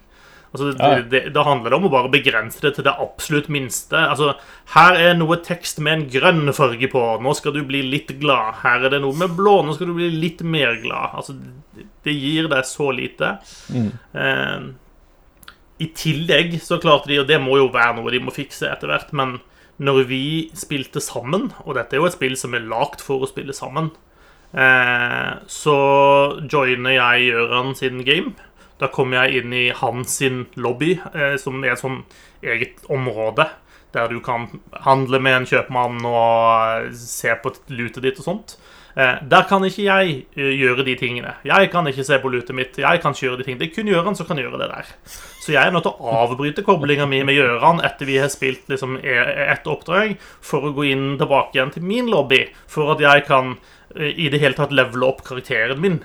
[0.53, 1.01] Altså, det, Ja.
[1.09, 3.97] det, Da handler det om å bare begrense det til det absolutt minste.
[3.97, 4.35] Altså,
[4.75, 7.01] Her er noe tekst med en grønn farge på.
[7.21, 8.61] Nå skal du bli litt glad.
[8.61, 9.63] Her er det noe med blå.
[9.65, 11.15] Nå skal du bli litt mer glad.
[11.17, 11.33] Altså,
[11.75, 13.39] det, det gir deg så lite.
[13.73, 14.59] Eh,
[15.81, 18.87] I tillegg så klarte de, og det må jo være noe de må fikse etter
[18.87, 19.39] hvert, men
[19.81, 23.27] når vi spilte sammen, og dette er jo et spill som er lagd for å
[23.27, 23.89] spille sammen,
[24.53, 25.75] eh, så
[26.47, 28.35] joiner jeg Gjøran sin game.
[28.81, 30.19] Da kommer jeg inn i hans
[30.55, 32.03] lobby, eh, som er et sånn
[32.43, 33.49] eget område.
[33.93, 34.47] Der du kan
[34.81, 38.55] handle med en kjøpmann og eh, se på lutet ditt og sånt.
[38.97, 41.35] Eh, der kan ikke jeg gjøre de tingene.
[41.45, 42.77] Jeg kan ikke se på lutet mitt.
[42.81, 43.61] Jeg kan ikke gjøre de tingene.
[43.61, 44.89] Det er kun Gjøran som kan gjøre det der.
[45.43, 48.69] Så jeg er nødt til å avbryte koblinga mi med Gjøran etter vi har spilt
[48.73, 53.01] liksom e- ett oppdrag, for å gå inn tilbake igjen til min lobby, for at
[53.03, 53.57] jeg kan
[53.93, 55.99] i det hele tatt levele opp karakteren min.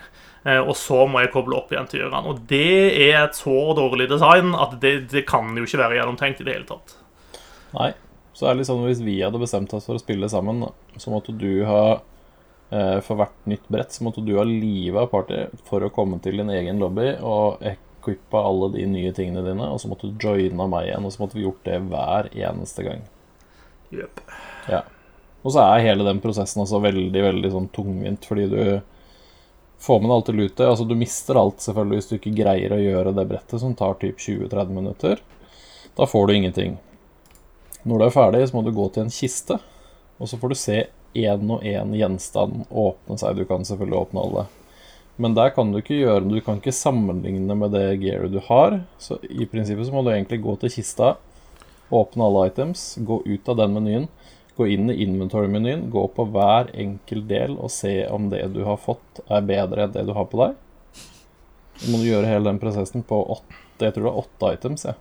[0.44, 2.28] Eh, Og så må jeg koble opp igjen til Gjøran.
[2.30, 2.64] Og det
[3.08, 6.54] er et så dårlig design at det, det kan jo ikke være gjennomtenkt i det
[6.58, 6.94] hele tatt.
[7.74, 7.92] Nei.
[8.38, 10.62] Så er det litt sånn hvis vi hadde bestemt oss for å spille sammen,
[10.94, 11.98] så måtte du ha
[12.70, 16.20] eh, For hvert nytt brett så måtte du ha livet av party for å komme
[16.22, 20.22] til din egen lobby og equippa alle de nye tingene dine, og så måtte du
[20.22, 23.02] joina meg igjen, og så måtte vi gjort det hver eneste gang.
[23.90, 24.22] Yep.
[24.70, 24.84] Ja.
[25.42, 28.62] Og så er hele den prosessen også veldig, veldig sånn tungvint, fordi du
[29.78, 30.66] får deg alt i lutet.
[30.66, 33.98] Altså, du mister alt selvfølgelig hvis du ikke greier å gjøre det brettet som tar
[34.02, 35.22] typ 20-30 minutter.
[35.98, 36.76] Da får du ingenting.
[37.82, 39.58] Når du er ferdig, så må du gå til en kiste,
[40.18, 40.78] og så får du se
[41.18, 43.38] én og én gjenstand åpne seg.
[43.38, 44.44] Du kan selvfølgelig åpne alle.
[45.18, 48.82] Men der kan du ikke gjøre Du kan ikke sammenligne med det gearet du har.
[49.02, 51.16] Så i prinsippet så må du egentlig gå til kista,
[51.90, 54.08] åpne alle items, gå ut av den menyen,
[54.58, 58.80] gå inn i inventory-menyen, gå på hver enkelt del og se om det du har
[58.82, 60.56] fått, er bedre enn det du har på deg.
[61.78, 64.86] Så må du gjøre hele den prosessen på åtte, jeg tror det er åtte items.
[64.88, 64.96] Ja.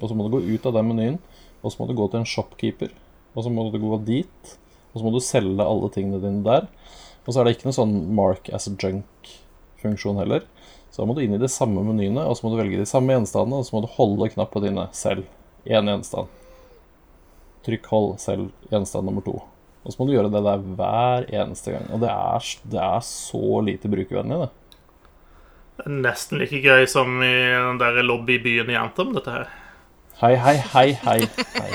[0.00, 1.20] Og så må du gå ut av den menyen,
[1.60, 2.94] og så må du gå til en shopkeeper.
[3.36, 4.56] Og så må du gå dit,
[4.92, 6.68] og så må du selge alle tingene dine der.
[7.26, 10.48] Og så er det ikke noe sånn mark as junk-funksjon heller.
[10.92, 12.88] Så da må du inn i de samme menyene, og så må du velge de
[12.88, 15.28] samme gjenstandene, og så må du holde knappene dine selv.
[15.68, 16.41] Én gjenstand.
[17.62, 19.42] Trykk 'hold selv gjenstand nummer to'.
[19.84, 21.86] Og så må du gjøre det der hver eneste gang.
[21.90, 24.50] Og det er, det er så lite brukervennlig, det.
[25.76, 29.46] Det er Nesten like gøy som i den der lobbybyen i Anthem, dette her.
[30.22, 31.20] Hei, hei, hei, hei.
[31.58, 31.72] hei.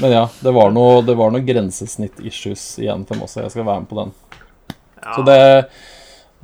[0.00, 3.42] Men ja, det var noe, det var noe grensesnitt-issues i Anthem også.
[3.44, 4.14] Jeg skal være med på den.
[5.00, 5.40] Ja, Så det,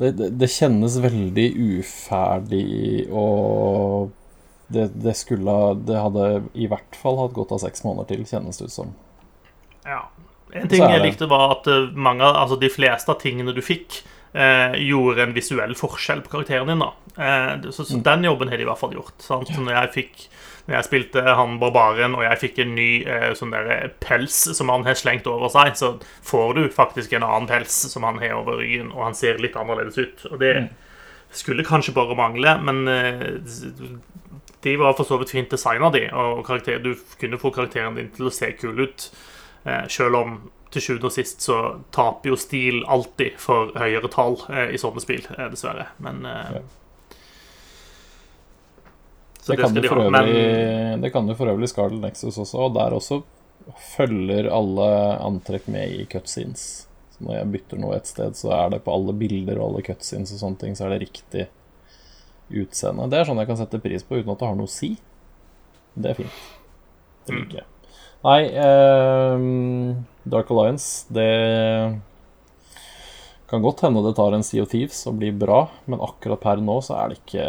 [0.03, 1.47] det, det, kjennes veldig
[1.79, 4.11] uferdig og
[4.73, 8.59] det, det skulle Det hadde i hvert fall hatt gått av seks måneder til, kjennes
[8.59, 8.95] det ut som.
[9.87, 10.05] ja.
[10.57, 13.99] En ting jeg likte, var at eh, mange, altså de fleste av tingene du fikk,
[14.33, 16.79] eh, gjorde en visuell forskjell på karakteren din.
[16.81, 16.93] da.
[17.19, 17.89] Eh, så, Mm.
[17.91, 19.19] så den jobben har de i hvert fall gjort.
[19.19, 19.49] Sant?
[19.49, 20.29] Så når jeg fikk
[20.67, 24.69] når jeg spilte han barbaren, og jeg fikk en ny eh, sånn der pels som
[24.73, 25.93] han har slengt over seg, så
[26.27, 29.55] får du faktisk en annen pels som han har over ryggen, og han ser litt
[29.55, 30.25] annerledes ut.
[30.33, 30.69] Og det
[31.31, 33.39] skulle kanskje bare mangle, men eh,
[34.67, 36.09] de var for så vidt fint designa, de.
[36.11, 39.11] Og karakter, du kunne få karakteren din til å se kul ut.
[39.63, 40.39] Eh, selv om
[40.75, 41.59] til sjuende og sist så
[41.95, 45.93] taper jo stil alltid for høyere tall eh, i sånne spill, eh, dessverre.
[46.03, 46.65] Men eh, Ja.
[49.47, 52.73] Så Det kan, de øvrig, Men det kan du for øvrig Scarlet Nexus også, og
[52.75, 53.21] der også
[53.95, 54.89] følger alle
[55.23, 56.65] antrekk med i cutscenes.
[57.15, 59.85] Så når jeg bytter noe et sted, så er det på alle bilder og alle
[59.87, 61.47] cutscenes og sånne ting, så er det riktig
[62.51, 63.09] utseende.
[63.11, 64.97] Det er sånn jeg kan sette pris på uten at det har noe å si.
[65.97, 66.43] Det er fint.
[67.27, 67.41] Det Mm.
[67.43, 67.67] liker jeg.
[68.25, 69.97] Nei, eh,
[70.29, 72.01] Dark Alliance, det
[73.49, 76.57] kan godt hende det tar en Sea of Thieves og blir bra, men akkurat per
[76.57, 77.45] nå så er det ikke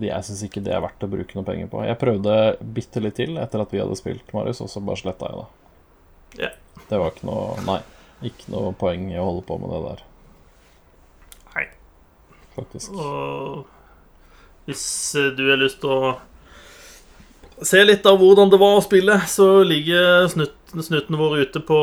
[0.00, 1.82] Jeg syns ikke det er verdt å bruke noe penger på.
[1.84, 5.28] Jeg prøvde bitte litt til etter at vi hadde spilt, Marius, og så bare sletta
[5.28, 6.44] jeg det.
[6.44, 6.50] Ja.
[6.88, 7.80] Det var ikke noe Nei.
[8.22, 10.00] Ikke noe poeng i å holde på med det der,
[11.54, 11.66] Nei.
[12.56, 12.90] faktisk.
[12.98, 13.66] Og
[14.68, 14.84] hvis
[15.16, 16.16] eh, du har lyst til å
[17.64, 21.80] se litt av hvordan det var å spille, så ligger snutten, snuttene våre ute på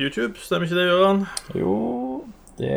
[0.00, 0.34] YouTube.
[0.42, 1.24] Stemmer ikke det, Gøran?
[1.56, 1.76] Jo,
[2.58, 2.74] det,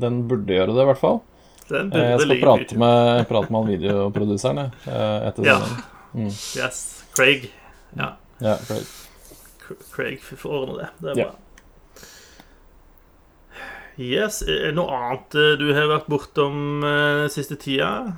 [0.00, 1.20] den burde gjøre det, i hvert fall.
[1.68, 5.60] Den burde Jeg skal prate med, prate med han videoproduseren eh, etter Ja.
[6.14, 6.28] Mm.
[6.30, 6.82] Yes.
[7.14, 7.48] Craig.
[7.98, 8.14] Ja.
[8.42, 8.84] Ja, Craig.
[9.94, 10.90] Craig får ordne det.
[11.00, 11.32] Det er bra.
[13.94, 14.42] Yes.
[14.42, 18.14] Er det noe annet eh, du har vært bortom eh, siste tida?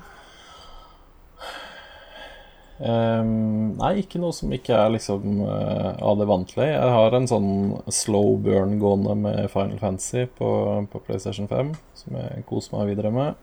[2.77, 6.75] Ehm, nei, ikke noe som ikke er liksom uh, av det vantlige.
[6.75, 7.51] Jeg har en sånn
[7.93, 10.51] slow burn gående med Final Fantasy på,
[10.93, 13.43] på PlayStation 5, som jeg koser meg videre med.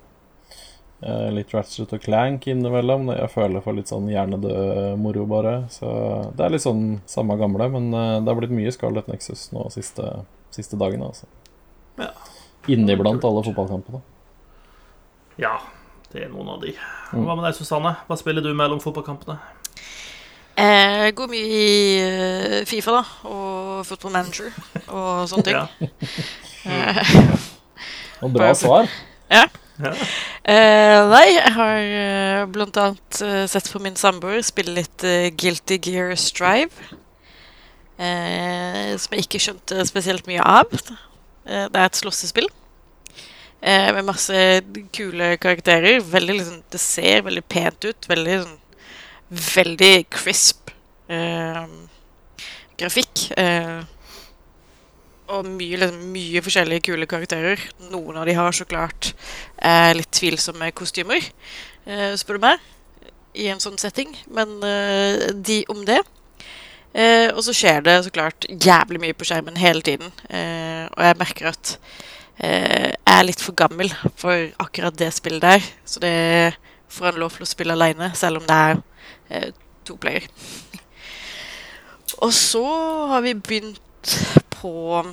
[1.04, 5.58] Uh, litt Ratchet og Clank innimellom, jeg føler for litt sånn hjernedød moro, bare.
[5.74, 5.90] Så
[6.38, 9.66] det er litt sånn samme gamle, men uh, det har blitt mye Scarlett Nexus nå
[9.74, 10.14] siste,
[10.54, 11.30] siste dagene, altså.
[11.98, 12.14] Ja.
[12.72, 14.00] Inniblant alle fotballkampene.
[15.42, 15.58] Ja,
[16.14, 16.74] det er noen av de.
[17.12, 17.24] Mm.
[17.26, 17.96] Hva med deg, Susanne?
[18.08, 19.40] Hva spiller du mellom fotballkampene?
[20.54, 21.70] Jeg går mye i
[22.04, 23.02] eh, Fifa, da.
[23.26, 24.52] Og Football Manager
[24.94, 25.58] og sånne ting.
[26.64, 26.94] Ja.
[28.24, 28.86] Og bra svar.
[29.28, 29.42] Ja.
[29.84, 29.90] Ja.
[30.48, 35.26] Eh, nei, jeg har uh, blant annet eh, sett på min samboer spille litt eh,
[35.36, 36.72] Guilty Gear Strive.
[38.00, 40.72] eh, som jeg ikke skjønte spesielt mye av.
[40.72, 42.48] Eh, det er et slåssespill.
[43.64, 44.36] Eh, med masse
[44.96, 46.02] kule karakterer.
[46.04, 48.10] Veldig liksom, Det ser veldig pent ut.
[48.10, 48.60] Veldig sånn
[49.34, 50.70] Veldig crisp
[51.10, 51.64] eh,
[52.78, 53.32] grafikk.
[53.40, 53.82] Eh,
[55.34, 57.62] og mye, liksom, mye forskjellige kule karakterer.
[57.90, 59.14] Noen av de har så klart
[59.58, 61.24] eh, litt tvilsomme kostymer,
[61.88, 62.68] eh, spør du meg,
[63.34, 64.14] i en sånn setting.
[64.30, 66.04] Men eh, de om det.
[66.94, 70.14] Eh, og så skjer det så klart jævlig mye på skjermen hele tiden.
[70.30, 71.78] Eh, og jeg merker at
[72.40, 75.68] jeg er litt for gammel for akkurat det spillet der.
[75.86, 76.14] Så det
[76.94, 78.82] får han lov til å spille aleine, selv om det er
[79.30, 79.50] eh,
[79.86, 80.28] to player.
[82.24, 82.66] og så
[83.14, 84.18] har vi begynt
[84.54, 85.04] på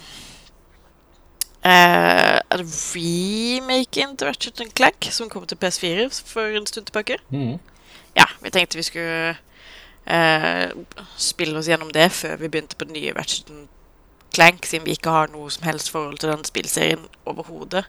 [1.64, 7.18] eh, remaken remake til Ratchet Clank, som kom til PS4 for en stund tilbake.
[7.30, 7.59] Mm.
[8.16, 9.37] Ja, vi tenkte vi skulle
[10.06, 10.70] eh,
[11.16, 13.50] spille oss gjennom det før vi begynte på den nye Ratchet
[14.34, 17.84] Clank, siden vi ikke har noe som helst forhold til den spillserien overhodet.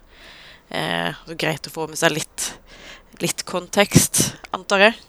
[0.72, 2.48] Eh, så greit å få med seg litt,
[3.22, 4.24] litt kontekst,
[4.56, 5.00] antar jeg.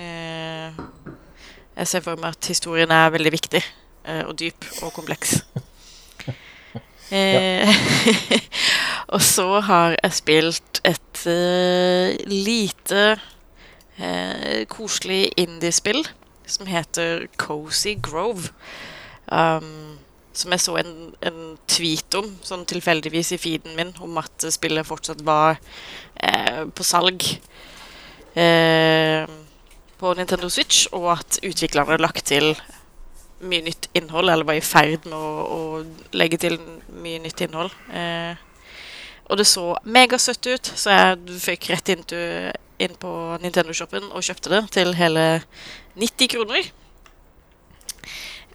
[0.00, 0.80] Eh,
[1.80, 5.40] jeg ser for meg at historien er veldig viktig eh, og dyp og kompleks.
[7.10, 7.66] Eh,
[9.14, 13.16] og så har jeg spilt et eh, lite
[13.98, 16.04] eh, koselig indiespill
[16.46, 18.52] som heter Cozy Grove.
[19.26, 19.98] Um,
[20.32, 20.92] som jeg så en,
[21.26, 21.38] en
[21.70, 25.58] tweet om, sånn tilfeldigvis i feeden min, om at spillet fortsatt var
[26.22, 27.24] eh, på salg
[28.38, 29.24] eh,
[30.00, 32.54] på Nintendo Switch, og at utviklerne hadde lagt til
[33.40, 36.58] mye nytt innhold, eller var i ferd med å, å legge til
[37.00, 37.74] mye nytt innhold.
[37.92, 38.38] Eh,
[39.30, 42.50] og det så megasøtt ut, så jeg fikk rett inn, til,
[42.82, 43.12] inn på
[43.42, 45.26] Nintendo-shoppen og kjøpte det til hele
[46.00, 46.70] 90 kroner.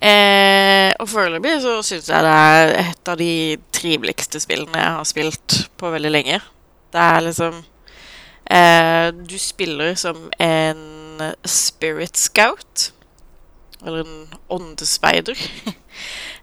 [0.02, 5.08] Eh, og foreløpig så syns jeg det er et av de triveligste spillene jeg har
[5.08, 6.42] spilt på veldig lenge.
[6.92, 7.62] Det er liksom
[8.52, 12.92] eh, Du spiller som en spirit scout.
[13.86, 15.38] Eller en åndespeider.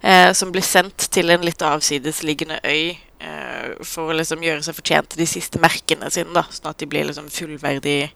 [0.01, 4.79] eh, som blir sendt til en litt avsidesliggende øy eh, for å liksom gjøre seg
[4.79, 6.35] fortjent til de siste merkene sine.
[6.37, 8.13] da Sånn at de blir liksom fullverdig,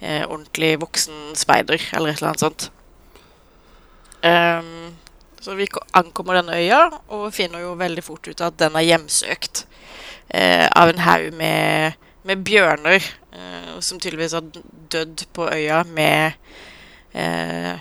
[0.00, 2.70] eh, ordentlig voksen speider, eller et eller annet sånt.
[4.22, 4.96] Ehm,
[5.40, 6.80] så vi ankommer denne øya
[7.14, 9.64] og finner jo veldig fort ut at den er hjemsøkt
[10.34, 11.94] uh, av en haug med,
[12.26, 14.48] med bjørner uh, som tydeligvis har
[14.90, 16.34] dødd på øya med
[17.14, 17.78] uh,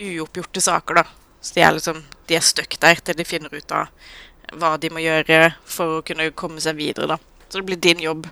[0.00, 1.04] uoppgjorte saker, da.
[1.40, 3.88] Så de er liksom De er stuck der til de finner ut av
[4.60, 7.18] hva de må gjøre for å kunne komme seg videre, da.
[7.48, 8.28] Så det blir din jobb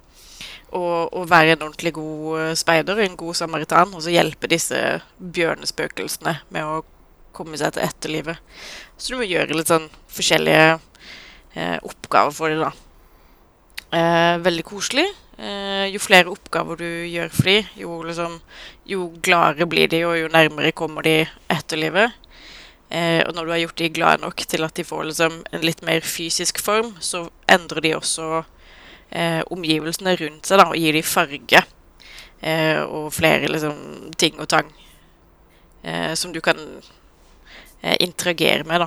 [0.70, 4.78] å, å være en ordentlig god speider, en god samaritan, og så hjelpe disse
[5.18, 6.85] bjørnespøkelsene med å
[7.38, 8.42] komme seg til etterlivet.
[8.98, 12.72] Så du må gjøre litt sånn forskjellige eh, oppgaver for dem, da.
[13.94, 15.07] Eh, veldig koselig.
[15.38, 18.40] Eh, jo flere oppgaver du gjør for dem, jo, liksom,
[18.90, 21.20] jo gladere blir de, og jo nærmere kommer de
[21.55, 22.16] etterlivet.
[22.90, 25.64] Eh, og når du har gjort de glade nok til at de får liksom, en
[25.64, 28.29] litt mer fysisk form, så endrer de også
[29.12, 31.62] eh, omgivelsene rundt seg da, og gir de farge.
[32.40, 34.68] Eh, og flere liksom, ting og tang
[35.83, 36.59] eh, som du kan
[38.01, 38.81] interagere med.
[38.81, 38.87] da.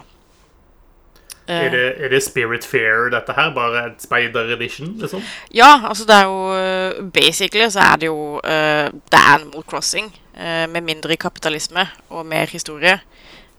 [1.47, 3.49] Eh, Er det, er det Spirit Fair, dette her?
[3.55, 5.21] Bare et Spider Edition, liksom?
[5.53, 9.63] Ja, altså det er jo eh, Basically så er det jo eh, Det er Animal
[9.63, 12.99] Crossing eh, med mindre kapitalisme og mer historie.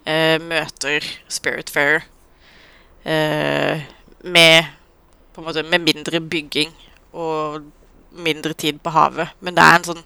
[0.07, 2.01] eh, møter Spirit Fair
[3.05, 3.83] eh,
[4.25, 4.65] med
[5.35, 6.73] på en måte med mindre bygging
[7.13, 7.63] og
[8.15, 9.33] mindre tid på havet.
[9.41, 10.05] Men det er en sånn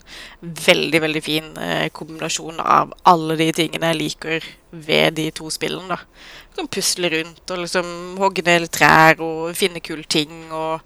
[0.67, 5.97] veldig, veldig fin eh, kombinasjon av alle de tingene jeg liker ved de to spillene.
[5.97, 6.01] da.
[6.51, 10.47] Du kan pusle rundt og liksom hogge ned trær og finne kule ting.
[10.53, 10.81] og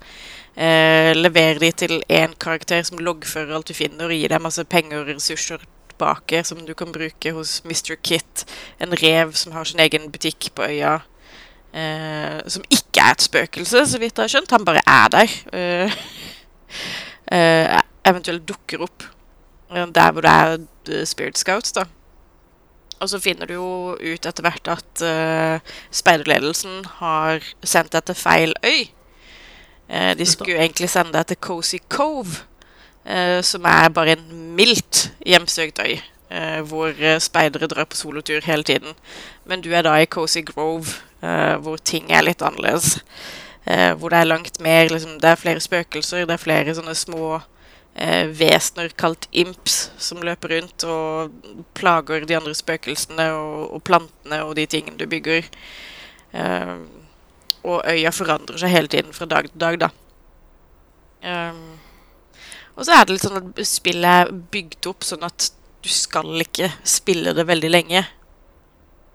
[0.56, 4.64] eh, levere de til én karakter som loggfører alt du finner, og gir deg masse
[4.64, 5.62] penger og ressurser
[6.00, 7.96] tilbake som du kan bruke hos Mr.
[8.02, 8.46] Kit.
[8.80, 11.00] En rev som har sin egen butikk på øya.
[11.72, 14.50] Eh, som ikke er et spøkelse, så vidt jeg har skjønt.
[14.50, 15.36] Han bare er der.
[15.52, 15.92] Eh,
[17.30, 19.06] eventuelt dukker opp
[19.70, 20.54] eh, der hvor det er
[20.90, 21.86] eh, Spirit Scouts, da.
[23.00, 28.18] Og så finner du jo ut etter hvert at uh, speiderledelsen har sendt deg til
[28.18, 28.90] feil øy.
[29.88, 32.42] Uh, de skulle egentlig sende deg til Cozy Cove,
[33.08, 35.96] uh, som er bare en mildt hjemsøkt øy.
[36.30, 38.92] Uh, hvor eh, speidere drar på solotur hele tiden.
[39.44, 40.86] Men du er da i Cozy Grove,
[41.22, 43.00] eh, hvor ting er litt annerledes.
[43.64, 46.94] Eh, hvor det er langt mer liksom, Det er flere spøkelser, det er flere sånne
[46.96, 47.40] små
[47.94, 51.34] eh, vesener kalt imps som løper rundt og
[51.76, 55.50] plager de andre spøkelsene og, og plantene og de tingene du bygger.
[56.32, 56.76] Eh,
[57.60, 59.90] og øya forandrer seg hele tiden fra dag til dag, da.
[61.20, 61.76] Um,
[62.76, 65.50] og så er det litt sånn at spillet er bygd opp sånn at
[65.84, 68.00] du skal ikke spille det veldig lenge.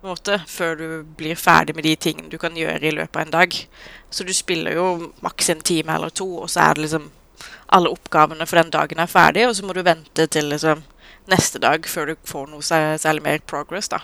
[0.05, 3.15] På en måte, før du blir ferdig med de tingene du kan gjøre i løpet
[3.17, 3.55] av en dag.
[4.13, 4.83] Så du spiller jo
[5.25, 7.07] maks en time eller to, og så er det liksom
[7.73, 10.85] alle oppgavene for den dagen er ferdig, og så må du vente til liksom
[11.33, 12.61] neste dag før du får noe
[13.01, 14.03] særlig mer progress, da.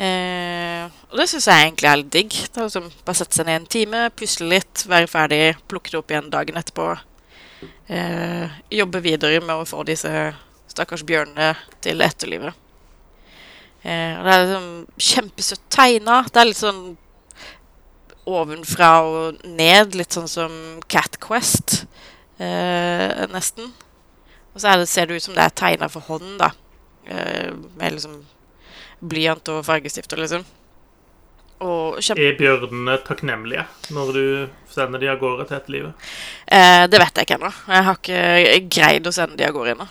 [0.00, 2.40] Eh, og det syns jeg egentlig er litt digg.
[2.48, 6.16] Er liksom Bare sette seg ned en time, pusle litt, være ferdig, plukke det opp
[6.16, 6.92] igjen dagen etterpå.
[7.92, 10.30] Eh, jobbe videre med å få disse
[10.72, 11.52] stakkars bjørnene
[11.84, 12.64] til etterlivet.
[13.86, 14.70] Eh, og det er liksom
[15.08, 16.20] kjempesøtt tegna.
[16.26, 16.84] Det er litt sånn
[18.26, 20.54] ovenfra og ned, litt sånn som
[20.90, 21.84] Cat Quest,
[22.42, 23.70] eh, nesten.
[24.54, 26.50] Og så det, ser det ut som det er tegna for hånd, da.
[27.06, 28.24] Eh, med liksom
[29.06, 30.46] blyant og fargestifter, liksom.
[31.64, 33.62] Og Er bjørnene takknemlige
[33.94, 34.24] når du
[34.68, 36.08] sender de av gårde til etterlivet?
[36.52, 37.52] Eh, det vet jeg ikke ennå.
[37.70, 39.86] Jeg har ikke greid å sende de av gårde ennå.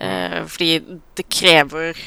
[0.00, 0.70] Eh, fordi
[1.18, 1.98] det krever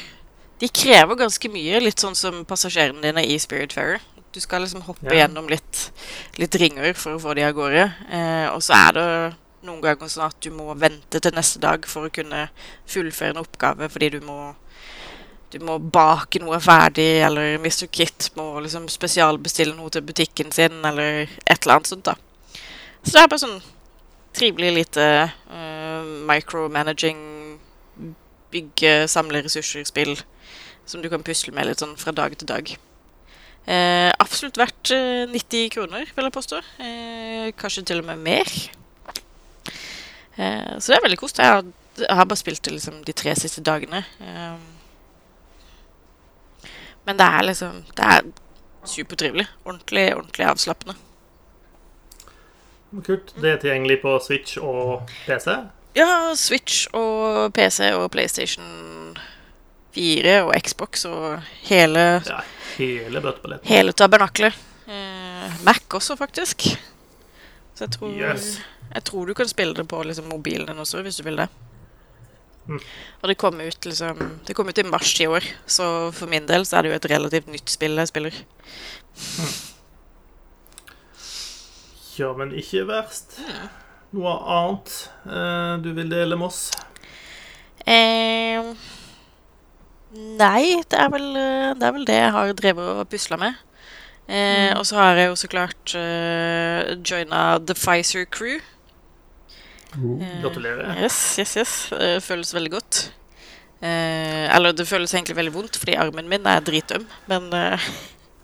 [0.62, 4.02] De krever ganske mye, litt sånn som passasjerene dine i Spiritfarer.
[4.34, 5.26] Du skal liksom hoppe Ja.
[5.26, 5.90] gjennom litt,
[6.38, 7.94] litt ringer for å få de av gårde.
[8.10, 11.86] Eh, og så er det noen ganger sånn at du må vente til neste dag
[11.86, 12.48] for å kunne
[12.86, 14.54] fullføre en oppgave fordi du må
[15.54, 17.86] du må bake noe ferdig, eller Mr.
[17.86, 22.14] Kit må liksom spesialbestille noe til butikken sin, eller et eller annet sånt, da.
[23.04, 23.62] Så det er bare sånn
[24.34, 27.20] trivelig lite uh, micromanaging,
[28.50, 30.16] bygge, samle ressurser-spill
[30.86, 32.74] som du kan pusle med litt sånn fra dag til dag.
[33.66, 36.58] Eh, absolutt verdt eh, 90 kroner, vil jeg påstå.
[36.84, 38.50] Eh, kanskje til og med mer.
[40.36, 41.44] Eh, så det er veldig koselig.
[41.44, 44.04] Jeg, har- jeg har bare spilt det liksom de tre siste dagene.
[44.20, 44.56] Eh,
[47.06, 48.22] men det er liksom Det er
[48.84, 49.46] supertrivelig.
[49.64, 50.94] Ordentlig, ordentlig avslappende.
[53.04, 53.32] Kult.
[53.42, 55.50] Det er tilgjengelig på Switch og PC.
[55.96, 58.64] Ja, Switch og PC og PlayStation
[59.94, 62.40] 4 og Xbox og hele, Ja,
[62.78, 63.68] hele bøtteballetten.
[63.70, 64.54] hele tabernaklet.
[64.88, 66.66] Eh, Mac også, faktisk.
[67.74, 68.58] Så jeg tror, Yes.
[68.94, 71.48] jeg tror du kan spille det på liksom, mobilen din også, hvis du vil det.
[72.66, 72.78] Mm.
[73.22, 76.46] Og det kom ut liksom Det kom ut i mars i år, så for min
[76.48, 78.32] del så er det jo et relativt nytt spill jeg spiller.
[82.16, 83.38] Ja, men ikke verst.
[84.14, 84.92] Noe annet
[85.26, 86.68] eh, du vil dele med oss?
[87.84, 88.62] Eh,
[90.14, 93.56] nei, det er, vel, eh, det er vel det jeg har drevet og pusla med.
[94.28, 98.60] Eh, Og så har jeg jo så klart uh, joina The Pfizer Crew.
[99.94, 100.96] Eh, Gratulerer.
[101.02, 101.74] Yes, yes, yes.
[101.92, 103.02] Det føles veldig godt.
[103.84, 107.04] Eh, eller det føles egentlig veldig vondt, fordi armen min er dritøm.
[107.30, 107.88] Men eh,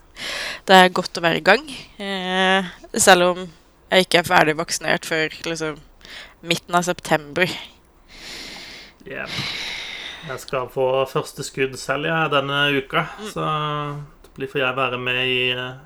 [0.69, 1.65] det er godt å være i gang.
[1.99, 2.69] Eh,
[3.01, 3.47] selv om
[3.91, 5.81] jeg ikke er ferdig vaksinert før liksom,
[6.47, 7.49] midten av september.
[9.09, 9.27] Yeah.
[10.29, 13.45] Jeg skal få første skudd selv ja, denne uka, så
[14.25, 15.79] det blir får jeg være med i uh,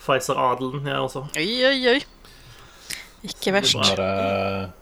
[0.00, 1.26] Pfizer-adelen, jeg også.
[1.36, 2.00] Oi, oi, oi.
[3.28, 3.76] Ikke verst.
[3.76, 3.90] bra.
[3.92, 4.72] Bare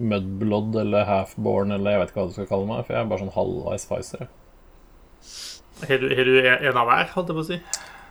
[0.00, 3.10] Mudblood eller Halfborn eller jeg vet ikke hva du skal kalle meg, for jeg er
[3.12, 4.26] bare sånn halvveis Pfizer.
[5.84, 7.60] Har du, du en av hver, holdt jeg på å si?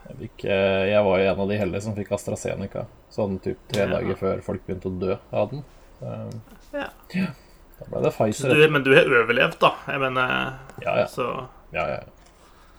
[0.10, 3.60] Jeg, fikk, eh, jeg var jo en av de heldige som fikk AstraZeneca sånn typ
[3.70, 3.92] tre Ja.
[3.98, 5.66] dager før folk begynte å dø av den.
[6.70, 6.86] Så,
[7.18, 7.28] Ja.
[7.80, 8.54] Da ble det Pfizer.
[8.54, 9.74] du, men du har overlevd, da.
[9.88, 10.26] Jeg mener
[10.84, 11.08] Ja, ja.
[11.10, 11.26] Så
[11.76, 12.00] ja, ja.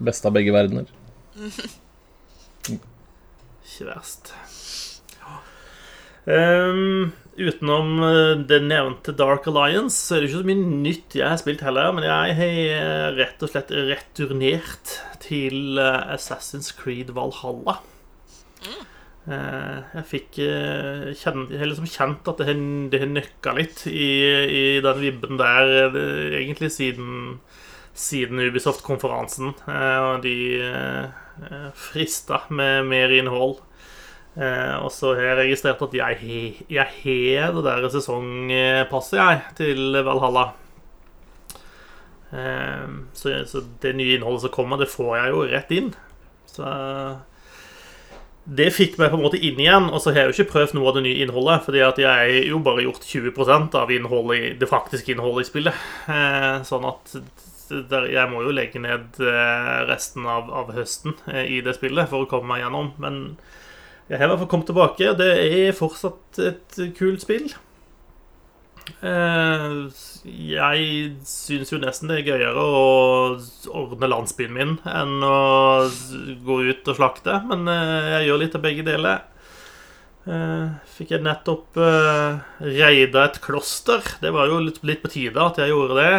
[0.00, 0.88] Beste av begge verdener.
[2.70, 4.32] ikke verst.
[6.30, 11.28] Um, utenom eh, det nevnte Dark Alliance, så er det ikke så mye nytt jeg
[11.28, 11.92] har spilt heller.
[11.96, 17.78] Men jeg har rett og slett returnert til eh, Assassin's Creed Valhalla.
[18.66, 18.82] Eh,
[19.28, 21.10] jeg fikk eh,
[21.60, 22.54] har liksom kjent at det
[22.90, 24.12] det har nøkka litt i,
[24.48, 27.40] i den vibben der, eh, egentlig siden
[28.00, 29.52] siden Ubisoft-konferansen.
[29.68, 33.58] eh, Og de eh, frista med mer innhold.
[34.40, 36.20] Eh, og så har jeg registrert at jeg
[36.70, 40.52] har det der sesongpasset, jeg, til Valhalla.
[42.32, 45.90] Eh, så, så det nye innholdet som kommer, det får jeg jo rett inn.
[46.50, 47.18] Så eh,
[48.50, 49.88] det fikk meg på en måte inn igjen.
[49.90, 52.10] Og så har jeg jo ikke prøvd noe av det nye innholdet, fordi at jeg
[52.10, 55.86] har jo bare gjort 20% av innholdet i, det faktiske innholdet i spillet.
[56.10, 57.14] Eh, sånn at
[57.70, 62.10] der, jeg må jo legge ned eh, resten av, av høsten eh, i det spillet
[62.10, 62.92] for å komme meg gjennom.
[63.02, 63.20] Men
[64.10, 65.12] jeg har i hvert fall kommet tilbake.
[65.20, 67.46] Det er fortsatt et kult spill.
[69.00, 69.72] Eh,
[70.26, 70.84] jeg
[71.28, 73.38] syns jo nesten det er gøyere å
[73.80, 75.88] ordne landsbyen min enn å
[76.44, 79.22] gå ut og slakte, men eh, jeg gjør litt av begge deler.
[80.30, 80.66] Eh,
[80.96, 84.04] fikk jeg nettopp reida et kloster.
[84.20, 86.14] Det var jo litt, på tide at jeg gjorde det.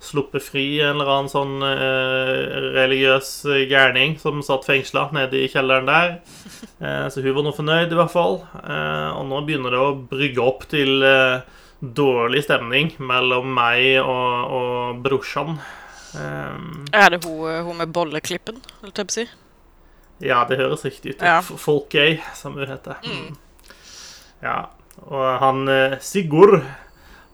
[0.00, 3.32] Sluppet fri en eller annen sånn eh, religiøs
[3.68, 6.14] gærning som satt fengsla nede i kjelleren der.
[7.12, 8.38] så hun var nå fornøyd, i hvert fall.
[8.40, 11.04] og nå begynner det å brygge opp til
[11.80, 15.60] dårlig stemning mellom meg og, og brorsan.
[16.16, 19.28] er det hun, hun med bolleklippen, holdt jeg på å si?
[20.20, 21.22] Ja, det høres riktig ut.
[21.24, 21.40] Ja.
[21.40, 23.00] Folkøy, som hun heter.
[23.04, 23.36] Mm.
[24.44, 24.58] Ja.
[25.08, 26.60] Og han eh, Sigurd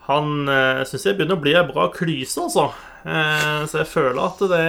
[0.07, 2.69] Han eh, syns jeg begynner å bli ei bra klyse, altså.
[3.07, 4.67] Eh, så jeg føler at det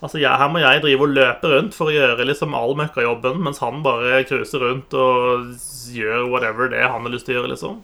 [0.00, 3.40] Altså, jeg, Her må jeg drive og løpe rundt for å gjøre liksom all møkkajobben,
[3.44, 5.50] mens han bare cruiser rundt og
[5.92, 7.82] gjør whatever det han har lyst til å gjøre, liksom.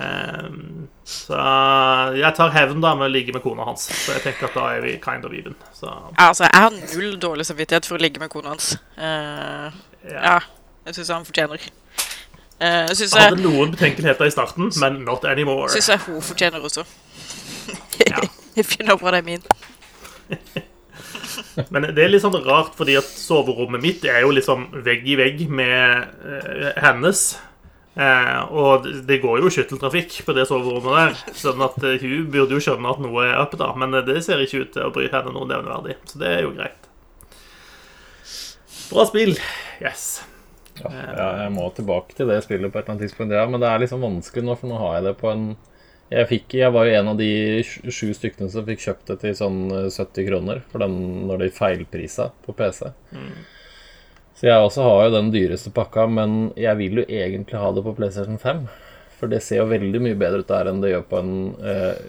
[0.00, 1.38] Um, så
[2.14, 3.88] jeg tar hevn da med å ligge med kona hans.
[3.90, 5.54] Så jeg tenker at da er vi kind of even.
[5.76, 5.90] Så.
[6.14, 8.72] Altså, jeg har null dårlig samvittighet for å ligge med kona hans.
[8.98, 9.70] Uh,
[10.06, 10.18] ja.
[10.18, 10.38] ja.
[10.88, 11.70] Jeg syns han fortjener.
[12.60, 15.70] Uh, jeg, hadde noen betenkeligheter i starten, men not anymore.
[15.72, 16.84] Syns jeg hun fortjener også.
[18.56, 19.44] Jeg finner opp know det er min.
[21.72, 25.16] Men det er litt sånn rart, fordi at soverommet mitt er jo liksom vegg i
[25.18, 27.22] vegg med uh, hennes.
[27.94, 32.64] Uh, og det går jo skytteltrafikk på det soverommet der, sånn at hun burde jo
[32.64, 33.70] skjønne at noe er up, da.
[33.78, 36.54] Men det ser ikke ut til å bry henne noe nevneverdig, så det er jo
[36.58, 36.90] greit.
[38.90, 39.36] Bra spill.
[39.78, 40.20] Yes.
[40.88, 43.34] Ja, jeg må tilbake til det spillet på et eller annet tidspunkt.
[43.36, 45.44] Ja, men det er liksom vanskelig nå, for nå har jeg det på en
[46.10, 47.30] Jeg, fikk, jeg var jo en av de
[47.62, 50.96] sju stykkene som fikk kjøpt det til sånn 70 kroner for den
[51.28, 52.88] når de feilprisa på PC.
[53.14, 53.44] Mm.
[54.34, 57.84] Så jeg også har jo den dyreste pakka, men jeg vil jo egentlig ha det
[57.86, 58.64] på PlayStation 5.
[59.20, 62.04] For det ser jo veldig mye bedre ut der enn det gjør på en eh,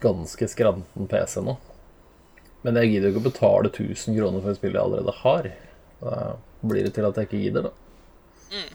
[0.00, 1.58] ganske skranten PC nå.
[2.64, 5.50] Men jeg gidder jo ikke å betale 1000 kroner for et spill jeg allerede har.
[6.00, 6.14] Da
[6.66, 7.85] blir det til at jeg ikke gidder, da.
[8.52, 8.74] Mm.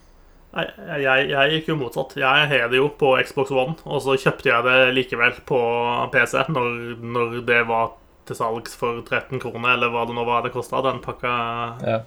[0.51, 0.65] Nei,
[0.99, 2.17] jeg, jeg, gikk jo motsatt.
[2.19, 5.61] Jeg har det jo på Xbox One, og så kjøpte jeg det likevel på
[6.11, 7.93] PC når, når det var
[8.27, 11.31] til salgs for 13 kroner, eller hva det nå var det kosta, den pakka.
[11.87, 12.01] Ja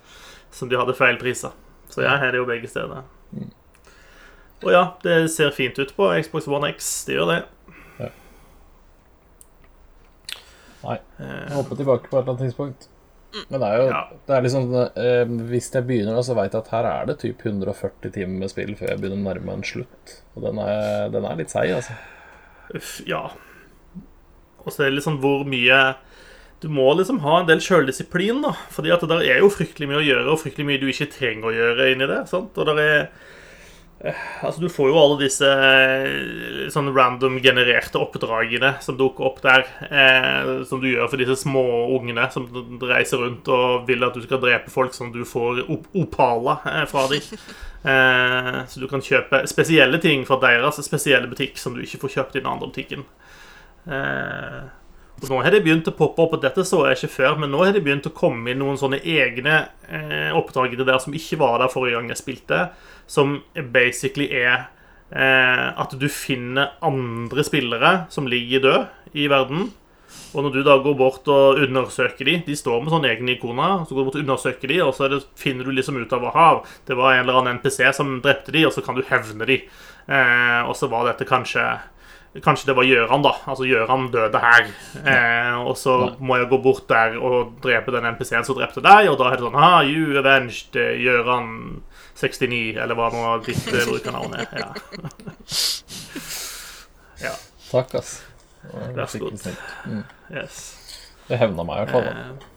[0.55, 1.55] som de hadde feil priser.
[1.91, 3.03] Så jeg har det jo begge steder.
[3.35, 3.51] Mm.
[4.65, 6.91] Og ja, det ser fint ut på Xbox One X.
[7.09, 7.39] Det gjør det.
[7.99, 8.11] Ja.
[10.85, 10.99] Nei.
[11.19, 12.89] Jeg håper tilbake på et eller annet tidspunkt.
[13.51, 14.01] Men det er jo ja.
[14.29, 17.43] det er liksom, eh, Hvis jeg begynner, så veit jeg at her er det typ
[17.43, 20.17] 140 timer med spill før jeg begynner å nærme meg en slutt.
[20.35, 21.97] Og den er, den er litt seig, altså.
[22.75, 23.27] Uff, ja.
[24.65, 25.81] Og så er det liksom hvor mye
[26.65, 28.55] du må liksom ha en del sjøldisiplin, da.
[28.73, 31.51] Fordi at det er jo fryktelig mye å gjøre, og fryktelig mye du ikke trenger
[31.51, 32.23] å gjøre inni det.
[32.31, 32.57] sant?
[32.57, 33.03] Og der er
[34.05, 35.49] Altså, du får jo alle disse
[36.73, 39.65] sånn random genererte oppdragene som dukker opp der.
[39.89, 41.65] Eh, som du gjør for disse små
[41.97, 42.49] ungene som
[42.85, 46.59] reiser rundt og vil at du skal drepe folk, sånn at du får op opala
[46.73, 47.31] eh, fra dem.
[47.85, 52.15] Eh, så du kan kjøpe spesielle ting fra deres spesielle butikk som du ikke får
[52.15, 53.03] kjøpt i den andre butikken.
[53.85, 54.63] Eh,
[55.21, 57.53] og nå har det begynt å poppe opp, og dette så jeg ikke før, men
[57.53, 61.39] nå har det begynt å komme inn noen sånne egne eh, oppdragere der som ikke
[61.41, 62.61] var der forrige gang jeg spilte,
[63.07, 64.69] som basically er
[65.11, 69.73] eh, at du finner andre spillere som ligger død i verden.
[70.35, 73.85] Og når du da går bort og undersøker de De står med sånne egne ikoner.
[73.87, 76.27] Så går du bort og undersøker de, og så det, finner du liksom ut av
[76.27, 76.49] hva
[76.87, 79.61] det var en eller annen NPC som drepte de, og så kan du hevne de.
[80.07, 81.65] Eh, og så var dette kanskje
[82.43, 83.31] Kanskje det var Gjøran, da.
[83.47, 84.65] Altså Gjøran døde her.
[85.07, 89.07] Eh, og så må jeg gå bort der og drepe den NPC-en som drepte deg,
[89.07, 91.53] og da er det sånn Ha, you avenged eh, Gjøran
[92.15, 94.47] 69, eller hva nå ditt uh, brukernavn er.
[94.61, 94.71] Ja.
[97.27, 97.35] ja.
[97.71, 98.17] Takk, ass.
[98.95, 99.39] Vær så god.
[99.87, 100.03] Mm.
[100.33, 100.65] Yes.
[101.29, 102.07] Det hevna meg i hvert fall.
[102.09, 102.13] Da.
[102.21, 102.51] Eh,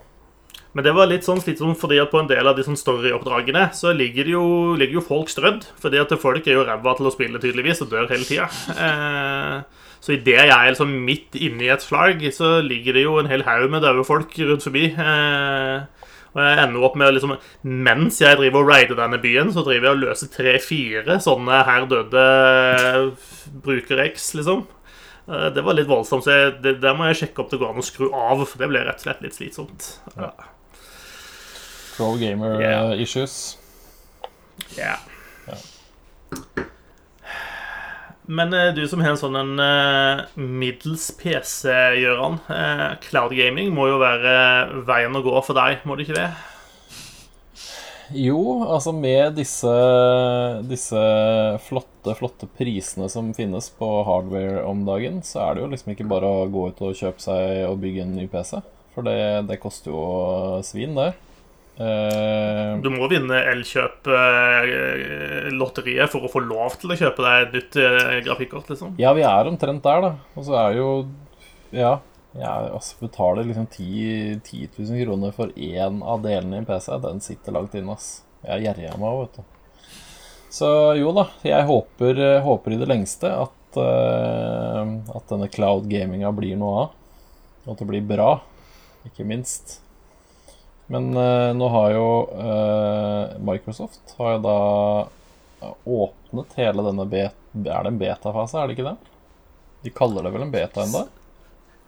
[0.78, 3.64] men det var litt sånn slitsomt fordi at på en del av de sånn storyoppdragene
[3.74, 4.44] så ligger jo,
[4.78, 5.66] ligger jo folk strødd.
[5.82, 8.46] Fordi at folk er jo ræva til å spille, tydeligvis, og dør hele tida.
[8.76, 13.16] Eh, så idet jeg er liksom midt inne i et flagg, så ligger det jo
[13.18, 14.92] en hel haug med døde folk rundt forbi.
[14.94, 19.64] Eh, og jeg ender opp med liksom Mens jeg driver og raider denne byen, så
[19.66, 22.26] driver jeg og løser tre-fire sånne her døde
[23.64, 24.66] bruker-X, liksom.
[25.28, 27.74] Eh, det var litt voldsomt, så jeg, det, der må jeg sjekke opp det går
[27.74, 28.46] an å skru av.
[28.46, 29.90] For det ble rett og slett litt slitsomt.
[30.16, 30.32] Ja.
[31.98, 32.94] Pro gamer yeah.
[33.02, 33.58] issues.
[34.78, 35.02] Yeah.
[35.48, 35.58] Ja.
[38.28, 41.72] Men eh, du som har en sånn en eh, middels PC,
[42.02, 42.42] Gøran.
[42.52, 46.30] eh, cloud gaming må jo være veien å gå for deg, må det ikke det?
[48.16, 49.72] Jo, altså med disse,
[50.68, 51.00] disse
[51.68, 56.08] flotte, flotte prisene som finnes på hardware om dagen, så er det jo liksom ikke
[56.08, 58.60] bare å gå ut og kjøpe seg og bygge en ny PC.
[58.96, 60.04] For det, det koster jo
[60.68, 61.14] svin, det.
[61.78, 67.76] Eh, Du må vinne Elkjøp-lotteriet for å få lov til å kjøpe deg et nytt
[67.84, 68.90] eh, grafikkort, liksom.
[69.02, 70.12] ja, vi er omtrent der, da.
[70.36, 70.88] Og så er jo
[71.76, 71.94] Ja.
[72.38, 76.94] Jeg altså, betaler liksom 10, 10 000 kroner for én av delene i en PC.
[77.02, 78.22] Den sitter langt inne, ass.
[78.44, 79.44] Jeg er gjerrig av meg òg, vet du.
[80.54, 80.68] Så
[81.00, 82.14] jo da, jeg håper,
[82.46, 84.86] håper i det lengste at, uh,
[85.18, 86.90] at denne cloud gaminga blir noe av.
[87.74, 88.38] At det blir bra,
[89.10, 89.80] ikke minst.
[90.88, 92.08] Men eh, nå har jo
[92.40, 94.58] eh, Microsoft har jo da
[95.84, 97.36] åpnet hele denne bet...
[97.58, 99.14] Er det en betafase, er det ikke det?
[99.84, 101.08] De kaller det vel en beta ennå?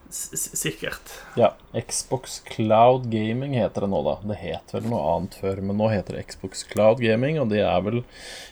[0.10, 1.12] Sikkert.
[1.38, 1.52] Ja.
[1.88, 4.16] Xbox Cloud Gaming heter det nå, da.
[4.32, 7.62] Det het vel noe annet før, men nå heter det Xbox Cloud Gaming, og det
[7.62, 8.02] er vel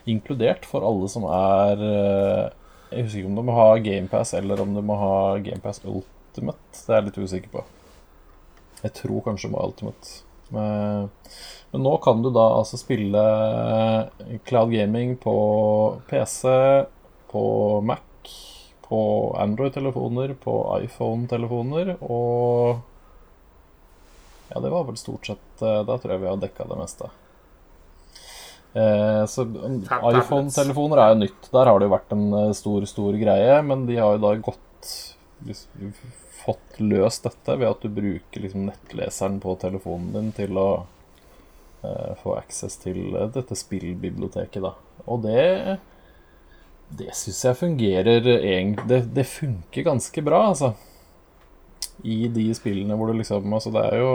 [0.05, 2.43] inkludert for alle som er eh,
[2.91, 6.77] Jeg husker ikke om du må ha GamePass eller om du må ha GamePass Ultimate.
[6.77, 7.65] Det er jeg litt usikker på.
[8.83, 10.26] Jeg tror kanskje du må ha Ultimate.
[10.53, 11.09] Men,
[11.71, 13.23] men nå kan du da altså spille
[14.47, 15.35] Cloud Gaming på
[16.09, 16.47] PC,
[17.31, 17.45] på
[17.83, 18.33] Mac,
[18.87, 19.01] på
[19.39, 22.79] Android-telefoner, på iPhone-telefoner og
[24.47, 27.09] Ja, det var vel stort sett eh, Da tror jeg vi har dekka det meste.
[28.77, 31.49] Eh, så um, iPhone-telefoner er jo nytt.
[31.51, 34.33] Der har det jo vært en eh, stor, stor greie, men de har jo da
[34.47, 34.93] gått
[36.47, 40.69] Fått løst dette ved at du bruker liksom nettleseren på telefonen din til å
[41.83, 44.73] eh, få access til eh, dette spillbiblioteket, da.
[45.05, 45.77] Og det
[46.87, 50.71] det syns jeg fungerer egentlig det, det funker ganske bra, altså.
[52.07, 54.11] I de spillene hvor du liksom Altså, det er jo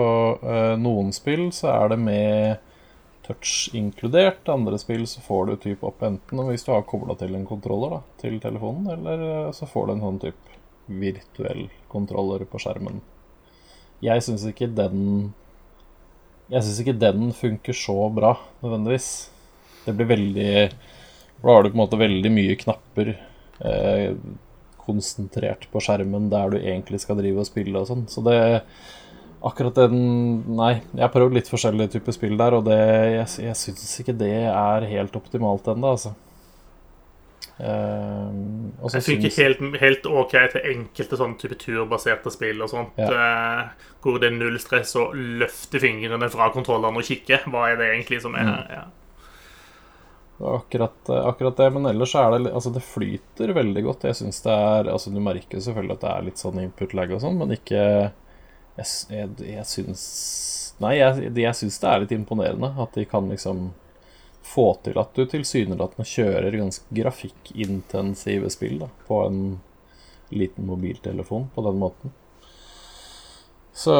[0.46, 2.68] eh, Noen spill så er det med
[3.26, 4.48] touch inkludert.
[4.50, 7.96] Andre spill så får du typ opp enten hvis du har kobla til en kontroller
[7.96, 10.51] da, til telefonen, eller eh, så får du en sånn type
[10.86, 13.00] virtuell kontroller på skjermen.
[14.02, 15.32] Jeg syns ikke den
[16.50, 19.10] Jeg syns ikke den funker så bra, nødvendigvis.
[19.86, 20.54] Det blir veldig
[21.42, 24.16] Da har du på en måte veldig mye knapper eh,
[24.82, 28.04] konsentrert på skjermen der du egentlig skal drive og spille og sånn.
[28.10, 28.36] Så det
[29.42, 29.96] Akkurat den
[30.54, 32.78] Nei, jeg har prøvd litt forskjellige typer spill der, og det,
[33.10, 36.12] jeg, jeg syns ikke det er helt optimalt ennå, altså.
[37.58, 38.30] Eh,
[38.88, 39.36] så Jeg funker synes...
[39.60, 42.98] helt, helt ok til enkelte sånne type turbaserte spill og sånt.
[42.98, 43.68] eh,
[44.02, 47.42] hvor det er null stress å løfte fingrene fra kontrollene og kikke.
[47.52, 48.66] Hva er det egentlig som er Mm.
[48.70, 48.84] ja.
[50.42, 54.04] Akkurat, akkurat det, men ellers er det Altså, det flyter veldig godt.
[54.08, 57.12] Jeg syns det er Altså, du merker selvfølgelig at det er litt sånn input lag
[57.14, 57.82] og sånn, men ikke
[58.78, 60.02] Jeg, jeg, jeg syns
[60.82, 63.68] Nei, jeg, jeg syns det er litt imponerende at de kan liksom
[64.52, 69.40] få til at du tilsynelatende kjører ganske grafikkintensive spill da, på en
[70.32, 72.14] liten mobiltelefon på den måten.
[73.72, 73.96] Så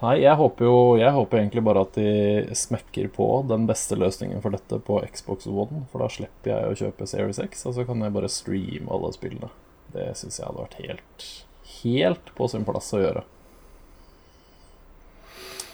[0.00, 4.40] Nei, jeg håper jo Jeg håper egentlig bare at de smekker på den beste løsningen
[4.42, 7.84] for dette på Xbox One, for da slipper jeg å kjøpe Series X, og så
[7.88, 9.50] kan jeg bare streame alle spillene.
[9.92, 11.28] Det syns jeg hadde vært helt
[11.80, 13.22] Helt på sin plass å gjøre.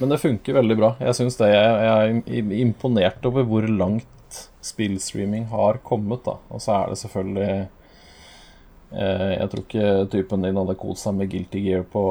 [0.01, 0.91] Men det funker veldig bra.
[1.01, 1.49] Jeg syns det.
[1.55, 6.37] Jeg, er imponert over hvor langt spillstreaming har kommet, da.
[6.53, 7.69] Og så er det selvfølgelig
[8.95, 12.03] Eh, Jeg tror ikke typen din hadde kost seg med Guilty Gear på,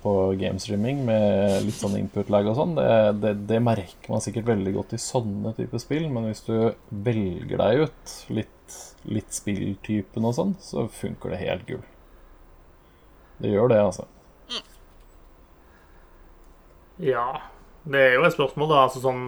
[0.00, 2.74] på gamestreaming med litt sånn input lag og sånn.
[2.78, 2.88] Det,
[3.20, 6.54] det, det merker man sikkert veldig godt i sånne typer spill, men hvis du
[7.04, 11.84] velger deg ut litt, litt spilltypen og sånn, så funker det helt gull.
[13.42, 14.08] Det gjør det, altså.
[17.00, 17.26] Ja.
[17.84, 18.82] Det er jo et spørsmål, da.
[18.86, 19.22] Altså sånn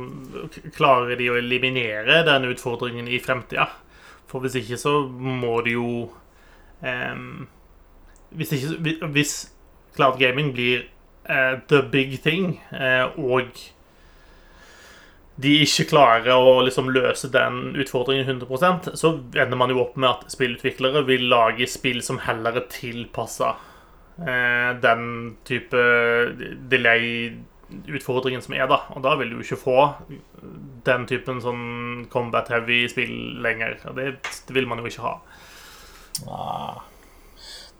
[0.77, 3.67] Klarer de å eliminere den utfordringen i fremtida?
[4.31, 5.89] For hvis ikke, så må de jo
[6.87, 7.47] ehm,
[8.35, 9.35] hvis, ikke, hvis
[9.95, 10.87] cloud gaming blir
[11.29, 13.55] eh, the big thing, eh, og
[15.37, 20.11] de ikke klarer å liksom løse den utfordringen 100 så ender man jo opp med
[20.13, 23.57] at spillutviklere vil lage spill som heller er tilpassa
[24.23, 25.83] eh, den type
[27.83, 28.83] delay-utfordringen som er, da.
[28.95, 29.79] Og da vil du ikke få
[30.87, 33.15] den typen sånn combat-heavy spill
[33.45, 33.79] lenger.
[33.91, 34.09] Og det,
[34.55, 35.15] vil man jo ikke ha.
[36.29, 36.75] Nei.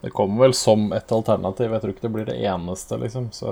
[0.05, 1.73] Det kommer vel som et alternativ.
[1.73, 3.31] Jeg tror ikke det blir det eneste, liksom.
[3.33, 3.49] Så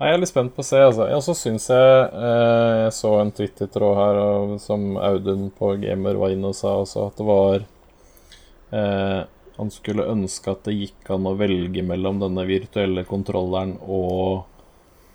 [0.00, 0.78] Nei, Jeg er litt spent på å se.
[0.80, 1.04] altså.
[1.10, 6.16] Jeg også syns jeg eh, Jeg så en Twitter-tråd her og, som Audun på Gamer
[6.16, 7.66] var inne og sa også, at det var
[8.72, 9.18] eh,
[9.58, 14.46] Han skulle ønske at det gikk an å velge mellom denne virtuelle kontrolleren og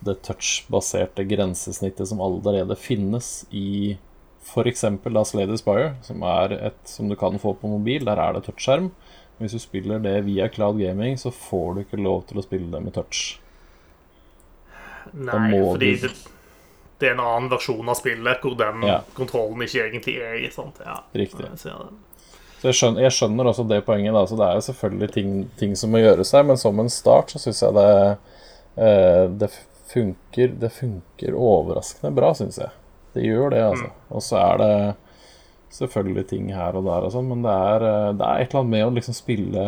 [0.06, 3.98] det touch-baserte grensesnittet som allerede finnes i
[4.46, 4.84] f.eks.
[5.26, 8.06] Slade Spire, som er et som du kan få på mobil.
[8.06, 8.92] Der er det touchskjerm.
[9.40, 12.70] Hvis du spiller det via Cloud Gaming, så får du ikke lov til å spille
[12.72, 13.40] det med touch.
[15.14, 16.10] Nei, fordi du-
[17.00, 19.02] det, er en annen versjon av spillet hvor den Ja.
[19.16, 20.50] kontrollen ikke egentlig er i.
[20.86, 21.04] Ja.
[21.14, 21.46] Riktig.
[21.58, 21.72] Så
[22.64, 24.14] jeg skjønner, jeg skjønner også det poenget.
[24.14, 26.90] da, så Det er jo selvfølgelig ting, ting som må gjøres her, men som en
[26.90, 28.18] start så syns jeg det,
[28.78, 29.52] eh, det
[29.86, 32.72] funker Det funker overraskende bra, syns jeg.
[33.16, 33.90] Det gjør det, altså.
[34.10, 34.72] Og så er det
[35.76, 38.64] selvfølgelig ting her og der og sånn, men det er, eh, det er et eller
[38.64, 39.66] annet med å liksom spille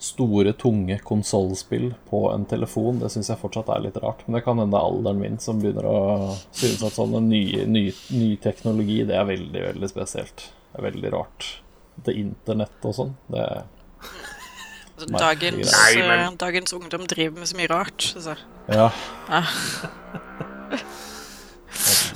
[0.00, 3.02] store, tunge konsollspill på en telefon.
[3.02, 4.22] Det syns jeg fortsatt er litt rart.
[4.24, 5.98] Men det kan hende er alderen min som begynner å
[6.56, 7.84] synes at sånn ny, ny,
[8.16, 10.46] ny teknologi, det er veldig, veldig spesielt.
[10.70, 11.50] Det er veldig rart.
[12.00, 13.44] Det internett og sånn, det
[15.00, 18.02] Altså, Nei, dagens, Nei, men- eh, dagens ungdom driver med så mye rart.
[18.20, 18.36] Så.
[18.68, 18.90] Ja.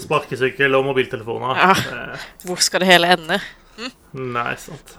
[0.04, 1.56] Sparkesykkel og mobiltelefoner.
[1.60, 1.70] Ja.
[1.72, 3.38] Eh, Hvor skal det hele ende?
[4.14, 4.96] nei, sant.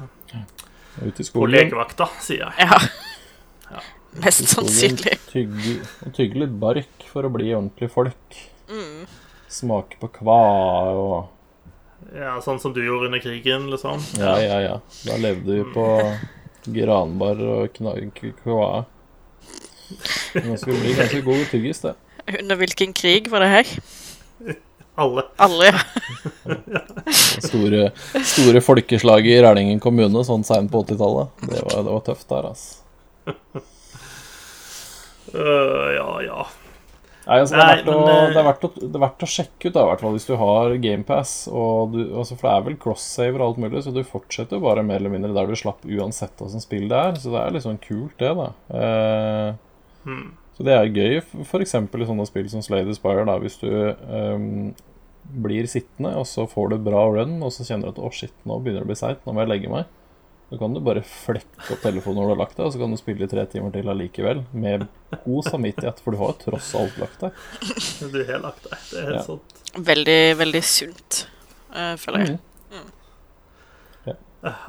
[1.01, 2.53] Ute i På legevakta, sier jeg.
[2.65, 3.81] Ja.
[4.23, 5.17] Mest i skogen, sannsynlig.
[5.27, 5.73] Tygge,
[6.15, 8.38] tygge litt bark for å bli ordentlig folk.
[8.71, 9.03] Mm.
[9.51, 10.38] Smake på kva
[10.95, 11.31] og
[12.15, 13.99] Ja, Sånn som du gjorde under krigen, liksom.
[14.19, 14.75] Ja, ja, ja.
[15.03, 15.86] Da levde vi på
[16.74, 18.86] granbar og kna- k- kva.
[20.36, 21.93] Men det skulle bli ganske god tyggis, det.
[22.39, 23.74] Under hvilken krig var det her?
[24.97, 25.26] Alle.
[25.43, 25.80] Alle, ja.
[27.45, 27.89] Store,
[28.24, 31.34] store folkeslaget i Rælingen kommune sånn seint på 80-tallet.
[31.51, 33.36] Det, det var tøft der, altså.
[35.36, 36.45] Øh, ja, ja.
[37.26, 39.03] Nei, altså, det, er Nei, verdt å, men, eh, det, er verdt å, det er
[39.05, 41.36] verdt å sjekke ut, da, hvert fall hvis du har GamePass.
[41.49, 45.01] Altså, for det er vel cross-saver og alt mulig, så du fortsetter jo bare mer
[45.01, 47.21] eller mindre der du slapp, uansett hvilket spill det er.
[47.21, 48.51] Så det er litt sånn kult, det, da.
[48.78, 49.61] Eh,
[50.05, 50.36] Hmm.
[50.55, 51.73] Så det er gøy, f.eks.
[51.76, 54.76] i sånne spill som Slade Aspire, da, hvis du ehm,
[55.43, 58.36] blir sittende, og så får du bra run, og så kjenner du at 'å, shit,
[58.45, 59.89] nå begynner det å bli seigt, nå må jeg legge meg'.
[60.50, 62.91] Så kan du bare flekke opp telefonen når du har lagt deg, og så kan
[62.93, 64.86] du spille i tre timer til allikevel, med
[65.24, 67.39] god samvittighet, for du har jo tross alt lagt deg.
[68.14, 68.78] Du har lagt deg.
[68.91, 69.24] Det er helt Ja.
[69.26, 69.56] sant.
[69.89, 71.28] Veldig, veldig sunt,
[71.74, 72.38] eh, føler jeg.
[72.72, 72.91] Mhm.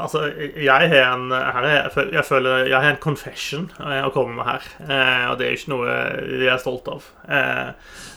[0.01, 0.22] Altså,
[0.57, 4.12] jeg har en her er, jeg føl- Jeg føler jeg har en confession eh, å
[4.14, 4.62] komme med her.
[4.89, 5.87] Eh, og det er ikke noe
[6.41, 7.05] jeg er stolt av.
[7.29, 7.72] Eh,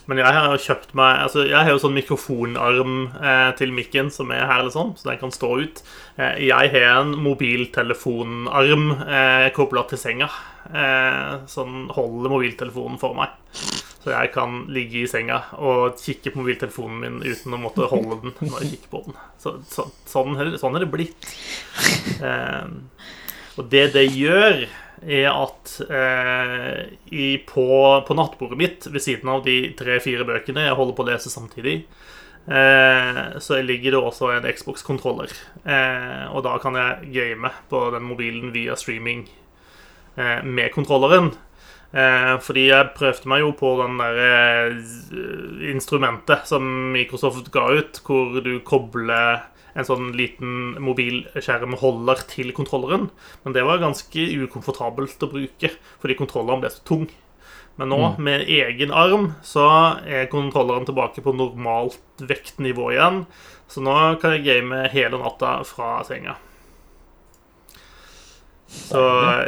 [0.10, 4.10] men jeg har jo kjøpt meg Altså, jeg har jo sånn mikrofonarm eh, til mikken
[4.12, 5.84] som er her, liksom, så den kan stå ut.
[6.18, 10.30] Eh, jeg har en mobiltelefonarm eh, kobla til senga.
[10.74, 13.36] Eh, sånn holder mobiltelefonen for meg.
[13.99, 18.21] Så jeg kan ligge i senga og kikke på mobiltelefonen min uten å måtte holde
[18.23, 19.17] den når jeg kikker på den.
[19.41, 21.27] Så, så, sånn, sånn er det blitt.
[22.23, 22.69] Eh,
[23.59, 24.63] og det det gjør,
[24.99, 26.79] er at eh,
[27.11, 27.67] i, på,
[28.07, 31.75] på nattbordet mitt, ved siden av de tre-fire bøkene jeg holder på å lese samtidig,
[32.47, 35.35] eh, så ligger det også en Xbox-kontroller.
[35.63, 39.27] Eh, og da kan jeg game på den mobilen via streaming
[40.15, 41.33] eh, med kontrolleren.
[41.89, 48.01] Eh, fordi jeg prøvde meg jo på den der eh, instrumentet som Microsoft ga ut,
[48.05, 53.09] hvor du kobler en sånn liten mobilskjermholder til kontrolleren.
[53.45, 57.07] Men det var ganske ukomfortabelt å bruke, fordi kontrolleren ble så tung.
[57.79, 59.65] Men nå, med egen arm, så
[60.03, 63.23] er kontrolleren tilbake på normalt vektnivå igjen.
[63.71, 66.35] Så nå kan jeg game hele natta fra senga.
[68.70, 68.99] Så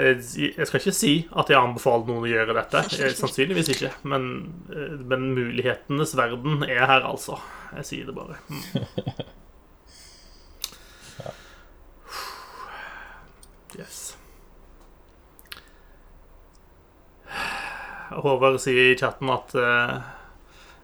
[0.01, 0.17] jeg,
[0.57, 2.81] jeg skal ikke si at jeg anbefaler noen å gjøre dette.
[2.97, 3.91] Eh, Sannsynligvis ikke.
[4.09, 4.23] Men,
[4.73, 7.37] eh, men mulighetenes verden er her, altså.
[7.77, 8.39] Jeg sier det bare.
[8.49, 8.57] Mm.
[13.71, 14.17] Yes.
[18.11, 19.93] Håvard sier i chatten at eh,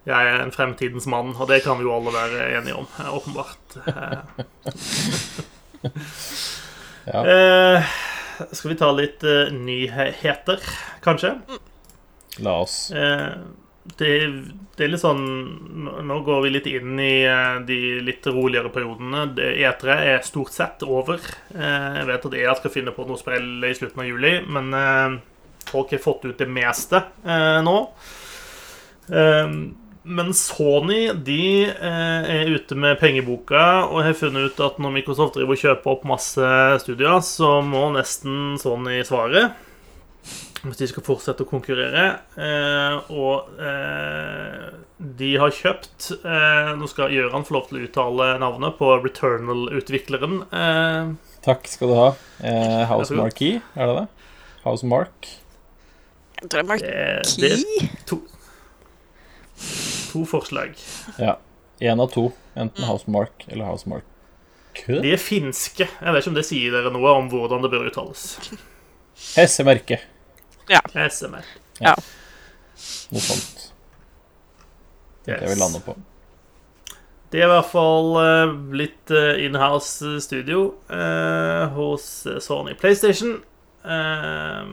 [0.08, 3.76] jeg er en fremtidens mann, og det kan vi jo alle være enige om, åpenbart.
[7.08, 7.22] Ja.
[8.52, 10.62] Skal vi ta litt uh, nyheter,
[11.06, 11.32] kanskje?
[12.46, 12.76] La oss.
[12.92, 13.32] Eh,
[13.98, 14.10] det,
[14.78, 15.24] det er litt sånn
[16.06, 19.24] nå- går vi litt inn i eh, de litt roligere periodene.
[19.38, 21.24] Det- E3 er stort sett over.
[21.56, 24.70] Jeg vet at EA skal finne på noe sprell i slutten av juli, men
[25.72, 27.02] folk har fått ut det meste
[27.66, 27.78] nå.
[30.08, 35.36] Men Sony de eh, er ute med pengeboka og har funnet ut at når Microsoft
[35.36, 36.51] driver og kjøper opp masse
[36.84, 39.49] studier, så må nesten Sony svare.
[40.64, 42.05] Hvis de skal fortsette å konkurrere.
[42.39, 48.30] Eh, og eh, de har kjøpt eh, Nå skal Gøran få lov til å uttale
[48.41, 50.39] navnet på Returnal-utvikleren.
[50.49, 51.12] Eh,
[51.45, 52.08] Takk skal du ha.
[52.41, 53.14] Eh, House.
[53.16, 54.08] Marquee, er det det?
[54.66, 55.30] House Mark.
[56.41, 56.97] Jeg tror det er Mark det,
[57.43, 58.18] det er Key.
[59.58, 60.76] To, forslag.
[61.22, 61.38] Ja.
[61.80, 62.32] Én av to.
[62.58, 64.05] Enten Housemark eller Housemark.
[64.78, 64.99] Kø?
[65.01, 65.88] De er finske.
[65.88, 68.28] Jeg vet ikke om det sier dere noe om hvordan det bør uttales.
[69.38, 70.01] Hessemerke.
[70.70, 70.82] Ja.
[71.82, 71.95] Ja.
[73.14, 73.72] Noe sånt.
[75.26, 75.97] Tenker jeg vi lander på.
[77.32, 78.14] Det er i hvert fall
[78.72, 83.41] blitt litt eh, inhouse studio eh, hos eh, Sony PlayStation.
[83.84, 84.70] Eh,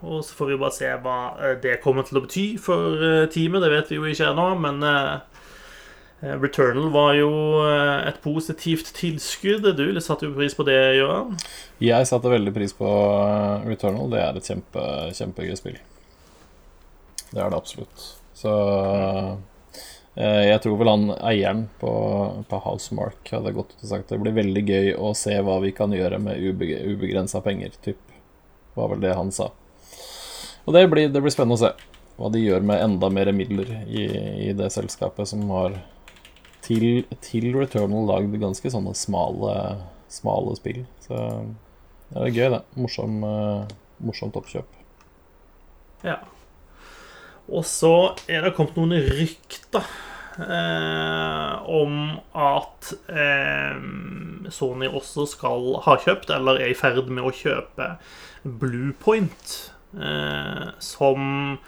[0.00, 3.26] og så får vi bare se hva eh, det kommer til å bety for eh,
[3.32, 3.64] teamet.
[3.64, 5.18] Det vet vi jo ikke ennå, men eh,
[6.38, 7.30] Returnal var jo
[7.62, 9.68] et positivt tilskudd.
[9.78, 11.36] Du satte jo pris på det, Gøran.
[11.78, 12.88] Jeg satte veldig pris på
[13.62, 14.10] Returnal.
[14.10, 14.82] Det er et kjempe,
[15.14, 15.76] kjempegøy spill.
[17.30, 18.08] Det er det absolutt.
[18.34, 18.56] Så
[20.18, 21.92] jeg tror vel han eieren på,
[22.50, 25.70] på Housemark hadde gått ut og sagt det blir veldig gøy å se hva vi
[25.70, 27.78] kan gjøre med ubegrensa penger.
[27.86, 28.02] Typ.
[28.74, 29.52] Var vel det han sa.
[30.68, 31.70] Og det blir, det blir spennende å se
[32.18, 34.02] hva de gjør med enda mer midler i,
[34.48, 35.78] i det selskapet som har
[36.66, 39.54] til, til Returnal lagd ganske sånne smale,
[40.12, 40.82] smale spill.
[41.06, 41.22] Så
[42.10, 42.60] det er gøy, det.
[42.76, 44.76] Morsom, eh, morsomt oppkjøp.
[46.04, 46.18] Ja.
[47.48, 47.94] Og så
[48.28, 49.88] er det kommet noen rykter
[50.36, 51.96] eh, om
[52.36, 53.80] at eh,
[54.52, 57.94] Sony også skal ha kjøpt, eller er i ferd med å kjøpe,
[58.44, 59.56] Bluepoint.
[59.96, 61.58] Eh, som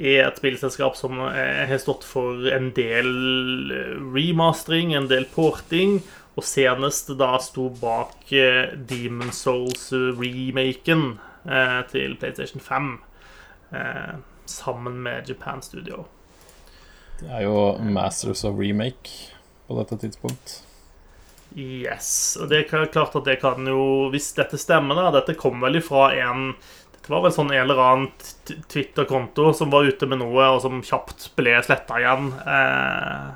[0.00, 3.10] er et spillselskap som eh, har stått for en del
[4.12, 6.00] remastering, en del porting,
[6.36, 11.04] og senest da sto bak eh, Demon Souls-remaken
[11.48, 12.90] eh, til PlayStation 5
[13.76, 14.16] eh,
[14.50, 16.04] sammen med Japan Studio.
[17.20, 19.32] Det er jo Masters of Remake
[19.68, 20.60] på dette tidspunkt.
[21.56, 22.38] Yes.
[22.40, 25.80] Og det er klart at det kan jo Hvis dette stemmer, da Dette kom vel
[25.80, 26.52] ifra en
[27.10, 30.76] Dette var vel sånn en eller annen Twitter-konto som var ute med noe, og som
[30.86, 32.28] kjapt ble sletta igjen.
[32.46, 33.32] Eh,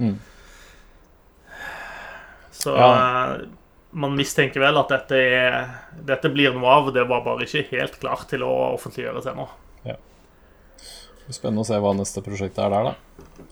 [0.00, 0.16] Mm.
[2.50, 2.88] så Ja.
[3.36, 3.46] eh,
[3.92, 5.68] man mistenker vel at dette, er,
[6.02, 6.92] dette blir noe av.
[6.92, 9.46] Det var bare ikke helt klart til å offentliggjøres ennå.
[9.84, 9.94] Ja.
[11.30, 12.94] Spennende å se hva neste prosjekt er der, da.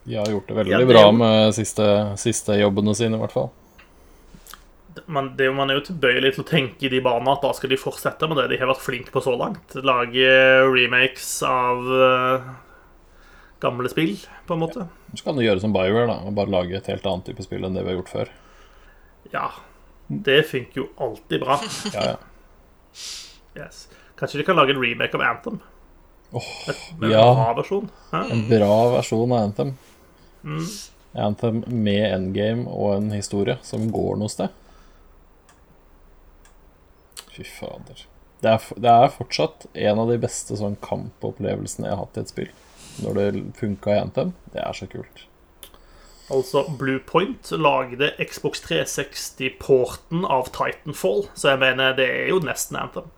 [0.04, 3.32] De har gjort det veldig Ja, det bra med siste, siste jobbene sine, i hvert
[3.32, 3.50] fall.
[5.06, 7.72] Man, det, man er jo tilbøyelig til å tenke i de banene at da skal
[7.72, 9.76] de fortsette med det de har vært flinke på så langt.
[9.86, 10.32] Lage
[10.68, 12.50] remakes av uh,
[13.62, 14.16] gamle spill,
[14.48, 14.88] på en måte.
[15.14, 17.66] Så kan du gjøre som BioWare, da, og bare lage et helt annet type spill
[17.66, 18.34] enn det vi har gjort før.
[19.34, 19.48] Ja.
[20.08, 21.60] Det funker jo alltid bra.
[21.96, 22.18] Ja, ja.
[23.58, 23.88] Yes.
[24.18, 25.58] Kanskje de kan lage en remake av Anthem?
[26.30, 26.44] Oh,
[26.98, 27.90] Med en bra versjon?
[28.10, 28.22] Hæ?
[28.32, 29.74] En bra versjon av Anthem.
[30.44, 30.64] Mm.
[31.18, 34.54] Anthem med endgame og en historie som går noe sted.
[37.38, 38.04] Fy fader.
[38.42, 42.22] Det er, det er fortsatt en av de beste sånn kampopplevelsene jeg har hatt i
[42.24, 42.52] et spill.
[43.02, 44.34] Når det funka i Anthem.
[44.52, 45.24] Det er så kult.
[46.28, 53.08] Altså, Bluepoint lagde Xbox 360-porten av Titanfall, så jeg mener det er jo nesten Anthem.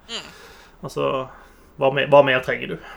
[0.84, 1.08] Altså,
[1.80, 2.92] hva mer, hva mer trenger du?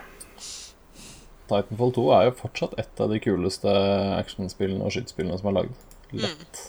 [1.50, 3.74] Titanfall 2 er jo fortsatt et av de kuleste
[4.20, 5.82] actionspillene og skytespillene som er lagd.
[6.14, 6.62] Lett.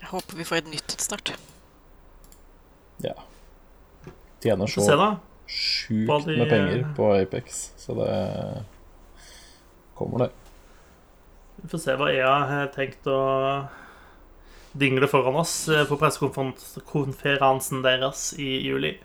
[0.00, 1.34] Jeg håper vi får et nytt snart.
[3.04, 3.14] Ja.
[4.42, 5.08] Tjener så Se, da.
[5.46, 8.64] sjukt de- med penger på Apex, så det
[9.94, 10.30] kommer, det.
[11.62, 13.20] Vi får se hva EA har tenkt å
[14.76, 18.98] dingle foran oss eh, på pressekonferansen deres i juli.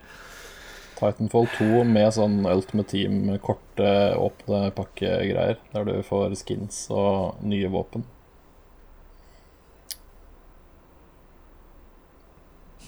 [0.98, 3.88] Titanfall 2 med sånn Ultimate Team, korte,
[4.20, 8.04] åpne pakkegreier, der du får skins og nye våpen.
[12.82, 12.86] Du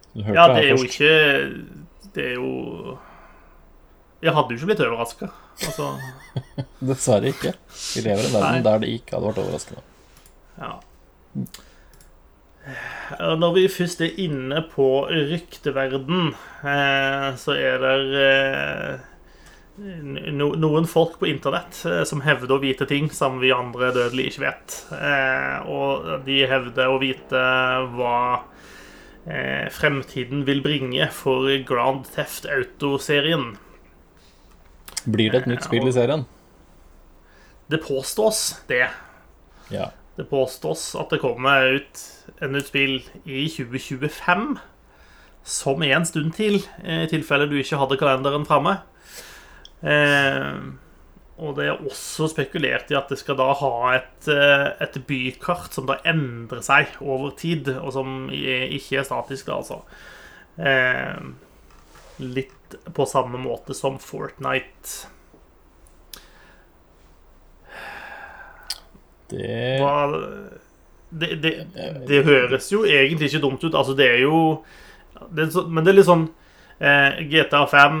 [0.00, 1.14] hørte Ja, det er jo ikke
[2.14, 2.98] Det er jo
[4.22, 5.28] Jeg hadde jo ikke blitt overraska.
[5.66, 5.88] Altså,
[6.88, 7.52] Dessverre ikke.
[7.74, 9.82] Vi lever i en verden der det ikke hadde vært overraskende.
[10.62, 10.74] ja.
[13.20, 16.30] Når vi først er inne på rykteverden,
[16.64, 19.02] eh, så er det eh,
[20.32, 24.46] noen folk på internett eh, som hevder å vite ting som vi andre dødelige ikke
[24.46, 24.78] vet.
[25.68, 27.44] Og de hevder å vite
[27.98, 28.16] hva
[29.24, 33.54] fremtiden vil bringe for Grand Theft Auto-serien.
[35.04, 36.26] Blir det et nytt spill i serien?
[37.72, 38.86] Det påstås det.
[39.72, 39.90] Ja.
[40.16, 42.04] Det påstås at det kommer ut
[42.44, 44.58] en nytt spill i 2025.
[45.44, 48.78] som er en stund til, eh, i tilfelle du ikke hadde kalenderen framme.
[49.82, 50.56] Eh,
[51.34, 55.74] og det er også spekulert i at det skal da ha et, eh, et bykart
[55.74, 59.80] som da endrer seg over tid, og som ikke er statisk, da, altså.
[60.54, 65.10] Eh, litt på samme måte som Fortnite.
[69.34, 70.06] Det Hva,
[71.10, 71.52] det, det,
[72.06, 73.74] det høres jo egentlig ikke dumt ut.
[73.74, 74.38] Altså, det er jo
[75.30, 76.26] det er så, Men det er litt sånn
[76.82, 78.00] eh, GTA 5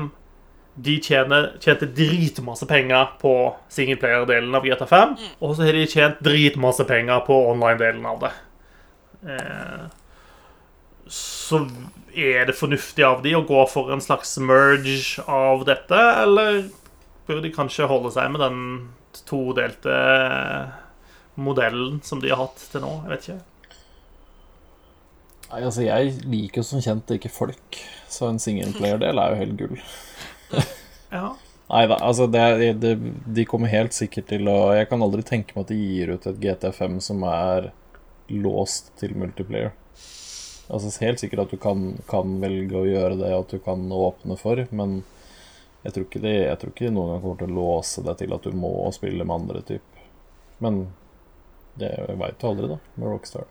[0.74, 3.34] De tjener, tjente dritmasse penger på
[3.70, 5.12] singleplayer-delen av GTA 5.
[5.38, 8.32] Og så har de tjent dritmasse penger på online-delen av det.
[9.30, 9.84] Eh,
[11.06, 11.62] så
[12.14, 16.64] er det fornuftig av de å gå for en slags merge av dette, eller
[17.28, 18.60] bør de kanskje holde seg med den
[19.28, 19.94] todelte
[21.34, 22.94] modellen som de har hatt til nå?
[23.04, 23.42] Jeg vet ikke.
[25.54, 27.78] Nei, altså, jeg liker jo som kjent ikke folk,
[28.10, 29.76] så en singleplayer-del er jo helt gull.
[31.70, 32.92] Nei da, altså det, det,
[33.36, 36.26] de kommer helt sikkert til å Jeg kan aldri tenke meg at de gir ut
[36.28, 37.70] et GT5 som er
[38.28, 39.72] låst til multiplayer.
[40.72, 43.84] Altså Helt sikkert at du kan, kan velge å gjøre det, og at du kan
[43.92, 45.02] åpne for, men
[45.84, 48.20] jeg tror ikke de, jeg tror ikke de noen gang kommer til å låse deg
[48.20, 50.06] til at du må spille med andre type.
[50.64, 50.86] Men
[51.80, 53.44] det veit du aldri, da, med Rockstar.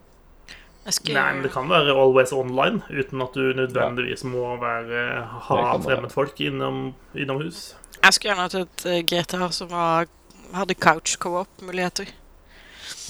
[0.92, 5.04] Skulle, Nei, men det kan være always online, uten at du nødvendigvis må være,
[5.48, 7.76] ha fremmedfolk innom, innomhus.
[8.04, 10.10] jeg skulle gjerne hatt et eh, GTA som var,
[10.52, 12.12] hadde couch co-op-muligheter.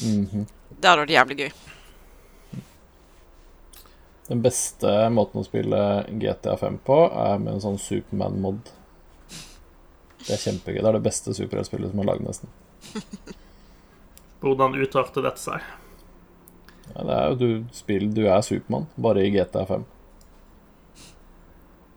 [0.06, 0.46] Mhm.
[0.78, 1.52] Det hadde vært jævlig gøy.
[4.30, 5.80] Den beste måten å spille
[6.22, 8.70] GTA5 på er med en sånn Superman-mod.
[10.24, 10.78] Det er kjempegøy.
[10.80, 12.54] Det er det beste superheltspillet som er lagd, nesten.
[14.44, 15.66] Hvordan utarter dette seg?
[16.92, 19.86] Ja, det er jo du spiller Du er Supermann, bare i GTA5.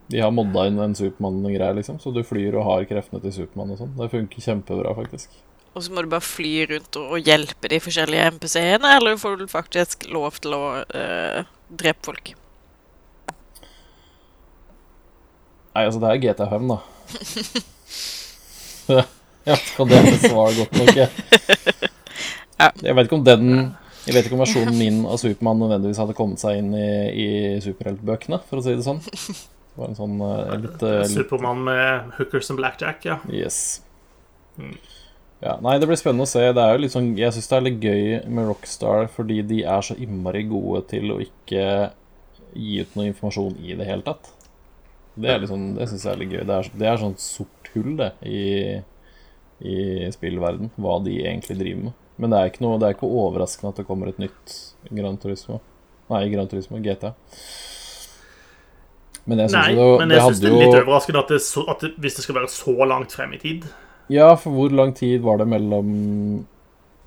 [0.07, 3.75] De har modda inn en Supermann-greie, liksom, så du flyr og har kreftene til Supermann
[3.75, 3.93] og sånn.
[3.97, 5.35] Det funker kjempebra, faktisk.
[5.75, 9.41] Og så må du bare fly rundt og, og hjelpe de forskjellige MPC-ene, eller får
[9.41, 12.31] du faktisk lov til å eh, drepe folk?
[15.75, 16.79] Nei, altså, det er GTA5, da.
[19.51, 21.09] ja, kan det besvare godt nok, jeg.
[22.57, 22.71] Ja.
[22.81, 23.49] Jeg vet ikke om den
[24.07, 27.27] Jeg vet ikke om versjonen min av Supermann nødvendigvis hadde kommet seg inn i, i
[27.63, 29.01] superheltbøkene, for å si det sånn.
[29.03, 33.19] Det var en sånn uh, litt, uh, litt Supermann med hookers and blackjack, ja.
[33.29, 33.81] Yes.
[35.43, 36.41] Ja, nei, det blir spennende å se.
[36.55, 39.59] Det er jo litt sånn, jeg syns det er litt gøy med Rockstar fordi de
[39.69, 41.67] er så innmari gode til å ikke
[42.57, 44.31] gi ut noe informasjon i det hele tatt.
[45.17, 46.41] Det er liksom, det syns jeg er litt gøy.
[46.47, 48.41] Det er, det er sånn sort hull, det, i,
[49.61, 52.03] i spillverden, hva de egentlig driver med.
[52.17, 54.53] Men det er ikke noe, det er ikke overraskende at det kommer et nytt
[54.89, 55.59] Gran Turismo.
[56.09, 57.13] Nei, Gran Turismo GTA.
[59.27, 61.83] Men jeg syns det, men det jeg det er litt overraskende at det, så, at
[61.83, 63.67] det, hvis det skal være så langt frem i tid.
[64.11, 65.89] Ja, for hvor lang tid var det mellom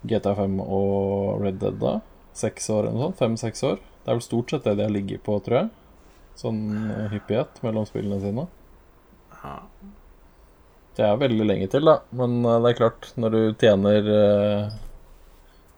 [0.04, 1.98] GTA5 og Red Dead, da?
[2.36, 3.20] Seks år eller noe sånt?
[3.22, 3.80] Fem-seks år?
[3.80, 5.70] Det er vel stort sett det de har ligget på, tror jeg.
[6.40, 6.60] Sånn
[6.92, 8.46] eh, hyppighet mellom spillene sine.
[10.96, 11.98] Det er veldig lenge til, da.
[12.16, 14.78] Men eh, det er klart, når du tjener eh,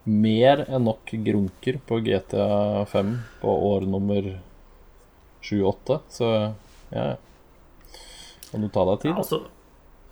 [0.05, 4.33] mer enn nok grunker på GTA5 på år nummer
[5.43, 6.31] 7-8, så
[6.93, 7.09] ja.
[8.51, 9.13] Kan du ta deg tid?
[9.13, 9.43] Ja, Altså,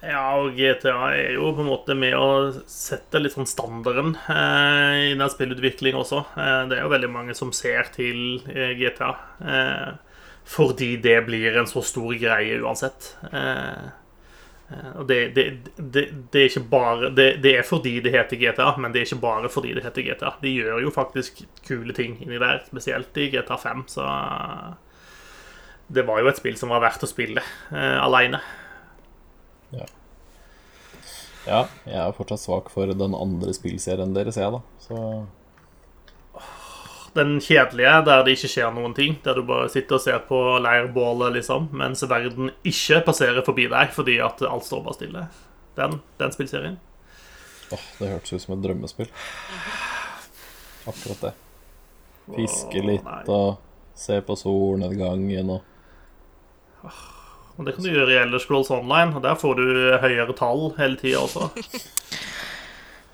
[0.01, 2.29] ja, og GTA er jo på en måte med å
[2.71, 6.23] sette litt sånn standarden eh, i den spillutviklingen også.
[6.41, 9.11] Eh, det er jo veldig mange som ser til eh, GTA.
[9.45, 9.91] Eh,
[10.51, 13.13] fordi det blir en så stor greie uansett.
[13.29, 13.91] Eh,
[14.71, 15.45] og det, det,
[15.77, 19.23] det, det er ikke bare det, er fordi det heter GTA, men det er ikke
[19.25, 20.31] bare fordi det heter GTA.
[20.43, 24.07] De gjør jo faktisk kule ting inni der, spesielt i GTA 5, så
[25.91, 28.39] det var jo et spill som var verdt å spille uh, aleine.
[31.49, 34.61] Ja, jeg er fortsatt svak for den andre spillserien deres, jeg, da.
[34.85, 34.99] Så
[37.15, 39.17] Den kjedelige, der det ikke skjer noen ting.
[39.25, 43.91] Der du bare sitter og ser på leirbålet, liksom, mens verden ikke passerer forbi deg
[43.97, 45.25] fordi at alt står bare stille.
[45.79, 46.79] Den, den spillserien.
[47.73, 49.11] åh, det hørtes ut som et drømmespill.
[50.91, 51.33] Akkurat det.
[52.31, 53.23] Fiske litt nei.
[53.27, 53.59] og
[53.99, 55.67] se på solnedgangen og
[57.59, 59.65] Og det kan du gjøre i Elder Scrolls Online, og der får du
[60.01, 61.51] høyere tall hele tida også.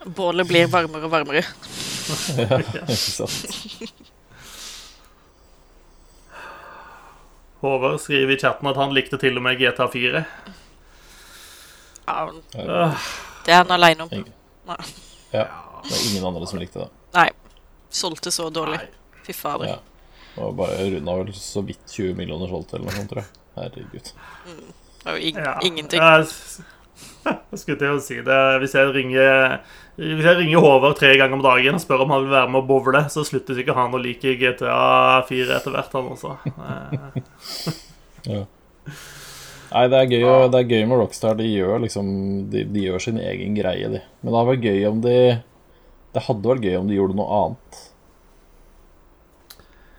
[0.07, 1.43] Bålet blir varmere og varmere.
[2.37, 4.03] Ja, ikke sant.
[7.61, 10.23] Håvard skriver i chatten at han likte til og med GTA4.
[12.07, 12.19] Ja,
[12.55, 12.91] Ja,
[13.47, 14.13] det er han aleine om.
[14.13, 14.33] Ingen.
[14.69, 14.77] Nei.
[15.33, 15.47] Ja,
[15.83, 16.91] det er ingen andre som likte det.
[17.17, 17.29] Nei.
[17.91, 18.79] Solgte så dårlig.
[19.27, 19.67] Fy fader.
[19.73, 19.79] Ja.
[20.43, 23.31] Og bare runda vel så vidt 20 millioner solgt eller noe sånt, tror jeg.
[23.57, 24.13] Herregud.
[25.01, 25.55] Det er jo ing Ja.
[25.65, 26.03] ingenting.
[26.03, 26.27] Jeg,
[27.51, 28.41] jeg skulle til å si det.
[28.63, 29.61] Hvis jeg ringer
[29.97, 32.61] Hvis jeg ringer Håvard tre ganger om dagen og spør om han vil være med
[32.61, 36.35] å bowle, så slutter sikkert han å like GTA 4 etter hvert, han også.
[38.29, 38.43] ja.
[39.67, 41.35] Nei, det er gøy, det er gøy med Rockstar.
[41.41, 42.07] De gjør liksom
[42.53, 44.01] de, de gjør sin egen greie, de.
[44.23, 45.17] Men det hadde vært gøy om de
[46.15, 47.83] Det hadde vært gøy om de gjorde noe annet.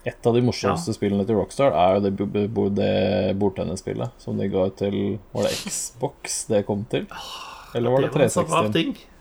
[0.07, 2.93] Et av de morsomste spillene til Rockstar er jo det, det
[3.41, 4.97] bordtennisspillet som de ga til
[5.35, 7.09] Var det Xbox det kom til?
[7.75, 9.16] Eller var det så rar 360?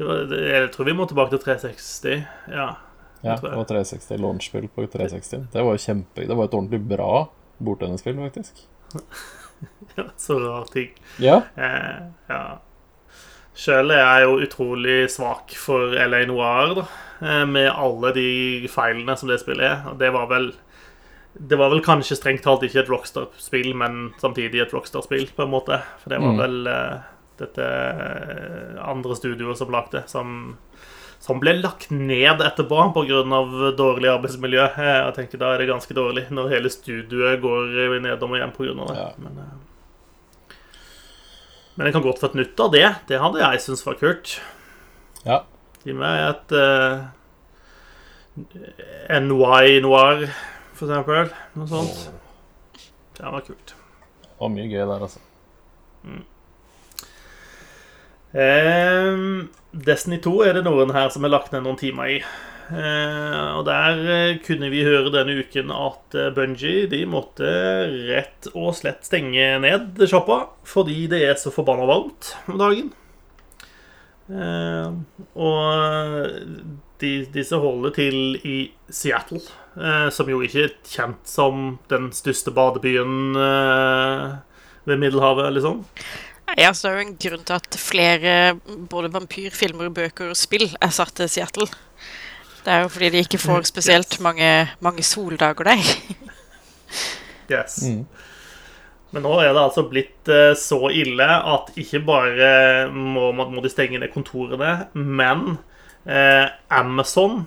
[0.00, 2.24] Var, det, jeg tror vi må tilbake til 360.
[2.48, 2.68] Ja.
[3.22, 5.44] Ja, det var 360 launchspill på 360.
[5.52, 7.28] Det var kjempe Det var et ordentlig bra
[7.62, 8.64] bordtennisspill, faktisk.
[10.16, 10.90] Så rar ting.
[11.22, 11.42] Ja.
[11.56, 12.42] Eh, ja.
[13.54, 16.84] Sjøl er jeg jo utrolig svak for LA Noir, da.
[17.20, 18.26] eh, Med alle de
[18.72, 19.84] feilene som det spillet er.
[19.92, 20.52] Og det var vel
[21.36, 25.52] Det var vel kanskje strengt talt ikke et Rockstar-spill, men samtidig et Rockstar-spill, på en
[25.54, 25.78] måte.
[26.02, 26.38] For det var Mm.
[26.42, 26.98] vel eh,
[27.40, 30.56] dette eh, andre studioet som lagde, som
[31.22, 33.20] som ble lagt ned etterpå pga.
[33.78, 34.64] dårlig arbeidsmiljø.
[34.74, 38.52] Eh, Jeg tenker Da er det ganske dårlig når hele studioet går nedom og hjem
[38.56, 38.74] pga.
[38.88, 38.96] det.
[38.98, 39.12] Ja.
[39.18, 40.56] Men, eh,
[41.76, 42.88] men jeg kan godt få et nytt av det.
[43.08, 44.40] Det hadde jeg syntes var kult.
[45.24, 45.42] ja.
[45.84, 47.08] Gi meg et uh,
[49.10, 50.28] NY Noir,
[50.78, 51.32] for eksempel.
[51.58, 52.04] Noe sånt.
[53.18, 53.74] Det var kult.
[54.22, 55.18] Det var mye gøy der, altså.
[56.06, 56.22] Ehm,
[58.32, 62.16] Destiny 2 er det noen her som har lagt ned noen timer i.
[62.72, 67.50] Eh, og der eh, kunne vi høre denne uken at Bungie de måtte
[68.08, 72.88] rett og slett stenge ned sjappa fordi det er så forbanna varmt om dagen.
[74.32, 74.92] Eh,
[75.36, 76.28] og
[77.02, 78.56] de, disse holder til i
[78.92, 79.42] Seattle,
[79.76, 84.28] eh, som jo ikke er kjent som den største badebyen eh,
[84.88, 85.82] ved Middelhavet, liksom.
[85.84, 88.34] Nei, altså, det er jo en grunn til at flere
[88.90, 91.68] både vampyrfilmer, bøker og spill er satt til Seattle.
[92.62, 95.94] Det er jo fordi de ikke får spesielt mange, mange soldager der.
[97.50, 97.82] Yes.
[97.82, 98.04] Mm.
[99.12, 102.52] Men nå er det altså blitt eh, så ille at ikke bare
[102.92, 105.58] må, må de stenge ned kontorene, men
[106.08, 107.42] eh, Amazon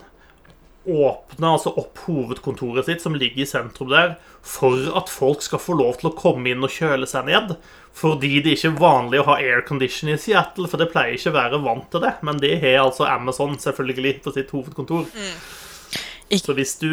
[0.85, 4.13] åpner altså opp hovedkontoret sitt, som ligger i sentrum der,
[4.45, 7.55] for at folk skal få lov til å komme inn og kjøle seg ned.
[7.95, 11.37] Fordi det ikke er vanlig å ha aircondition i Seattle, for det pleier ikke å
[11.37, 12.11] være vant til det.
[12.27, 15.07] Men det har altså Amazon selvfølgelig på sitt hovedkontor.
[16.35, 16.91] Så hvis du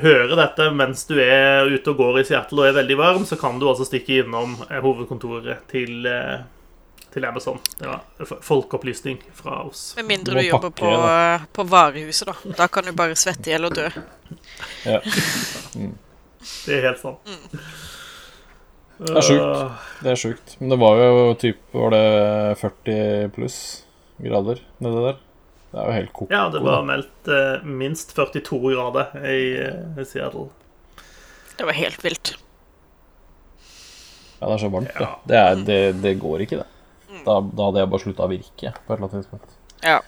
[0.00, 3.36] hører dette mens du er ute og går i Seattle og er veldig varm, så
[3.40, 6.44] kan du altså stikke innom eh, hovedkontoret til, eh,
[7.10, 7.58] til Amazon.
[7.76, 9.90] Det var folkeopplysning fra oss.
[9.98, 10.92] Med mindre Du du jobber på,
[11.58, 12.54] på varehuset, da.
[12.62, 13.90] Da kan du bare svette i hjel og dø.
[14.86, 15.02] Ja.
[16.40, 17.32] Det er helt sant.
[19.00, 19.86] Det er sjukt.
[20.04, 20.54] Det er sjukt.
[20.60, 22.04] Men det var jo typ Var det
[22.60, 23.58] 40 pluss
[24.20, 25.20] grader nedi der?
[25.70, 26.28] Det er jo helt koko.
[26.34, 30.48] Ja, det var meldt eh, minst 42 grader i i, Seattle.
[31.56, 32.32] Det var helt vilt.
[34.40, 35.08] Ja, det er så varmt, det.
[35.28, 36.66] Det, er, det, det går ikke, det.
[37.26, 39.56] Da, da hadde jeg bare slutta å virke på et eller annet tidspunkt.
[39.84, 39.98] Ja.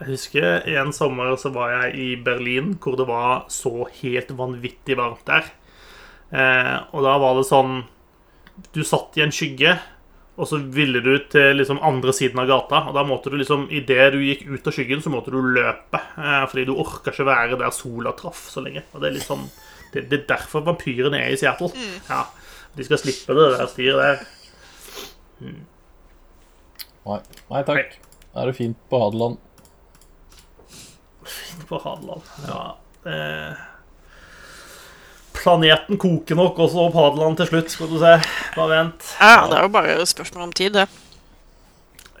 [0.00, 4.96] Jeg husker en sommer så var jeg i Berlin, hvor det var så helt vanvittig
[4.96, 5.50] varmt der.
[6.32, 7.80] Eh, og da var det sånn
[8.72, 9.72] Du satt i en skygge,
[10.40, 12.82] og så ville du til liksom andre siden av gata.
[12.88, 16.00] Og da måtte du liksom Idet du gikk ut av skyggen, så måtte du løpe.
[16.16, 18.86] Eh, fordi du orka ikke være der sola traff så lenge.
[18.94, 19.48] Og det er litt sånn
[19.92, 21.72] Det, det er derfor vampyrene er i Seattle.
[22.08, 22.24] Ja,
[22.76, 24.24] De skal slippe det der styret der.
[27.04, 27.20] Nei,
[27.50, 27.96] Nei takk.
[28.30, 29.40] Da er det fint på Hadeland.
[31.70, 32.26] På Hadeland.
[32.48, 32.62] Ja.
[33.08, 33.60] Eh,
[35.40, 38.16] planeten koker nok også opp Hadeland til slutt, skal du se.
[38.56, 39.12] Bare vent.
[39.20, 40.88] ja, det er jo bare spørsmål om tid, det.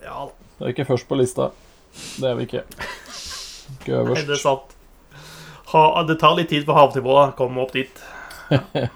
[0.04, 0.28] Ja,
[0.60, 1.50] Det er ikke først på lista.
[2.20, 2.62] Det er vi ikke.
[3.80, 4.74] Ikke nei, det er sant.
[5.72, 8.02] Ha, det tar litt tid for havnivået å komme opp dit.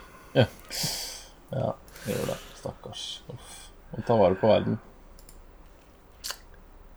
[1.55, 1.69] Ja,
[2.03, 2.37] det gjør det.
[2.59, 3.03] Stakkars.
[3.31, 3.53] Uff.
[3.95, 4.81] Må ta vare på verden.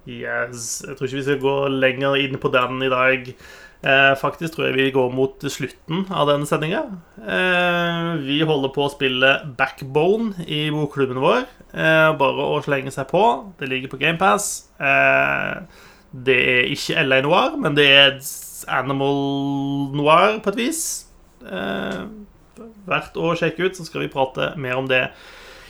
[0.07, 0.81] Yes.
[0.87, 3.31] Jeg tror ikke vi skal gå lenger inn på den i dag.
[3.77, 6.85] Eh, faktisk tror jeg vi går mot slutten av denne sendinga.
[7.21, 11.43] Eh, vi holder på å spille Backbone i bokklubben vår.
[11.75, 13.23] Eh, bare å slenge seg på.
[13.59, 14.69] Det ligger på GamePass.
[14.79, 15.83] Eh,
[16.25, 18.17] det er ikke LA Noir, men det er
[18.79, 19.19] Animal
[19.93, 20.81] Noir på et vis.
[21.45, 22.07] Eh,
[22.87, 25.09] verdt å sjekke ut, så skal vi prate mer om det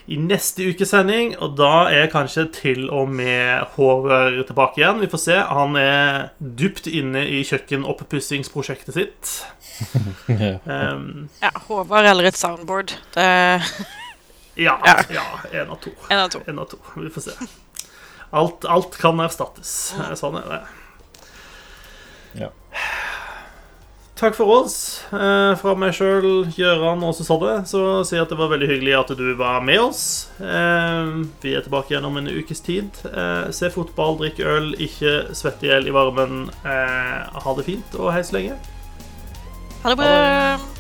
[0.08, 1.34] i neste ukes sending.
[1.43, 5.01] Og da er kanskje til og med Håvard tilbake igjen.
[5.03, 5.38] Vi får se.
[5.49, 9.34] Han er dypt inne i kjøkkenoppussingsprosjektet sitt.
[10.30, 12.95] Um, Ja, Håvard eller et soundboard.
[13.16, 13.28] Det
[14.58, 14.95] ja, Ja.
[15.14, 15.26] ja.
[15.53, 15.91] Én av to.
[16.10, 16.41] en av to.
[16.47, 16.80] En av to.
[16.95, 17.36] Vi får se.
[18.32, 19.76] Alt, alt kan erstattes.
[20.20, 20.62] Sånn er det.
[22.41, 22.49] Ja.
[24.18, 25.03] Takk for oss.
[25.13, 28.95] Eh, fra meg sjøl, Gøran og Susanne, så sier jeg at det var veldig hyggelig
[28.97, 30.01] at du var med oss.
[30.41, 31.11] Eh,
[31.43, 32.97] vi er tilbake igjen om en ukes tid.
[33.05, 36.47] Eh, se fotball, drikk øl, ikke svett i hjel i varmen.
[36.65, 38.57] Eh, ha det fint, og hei så lenge.
[39.84, 40.76] Ha det bra.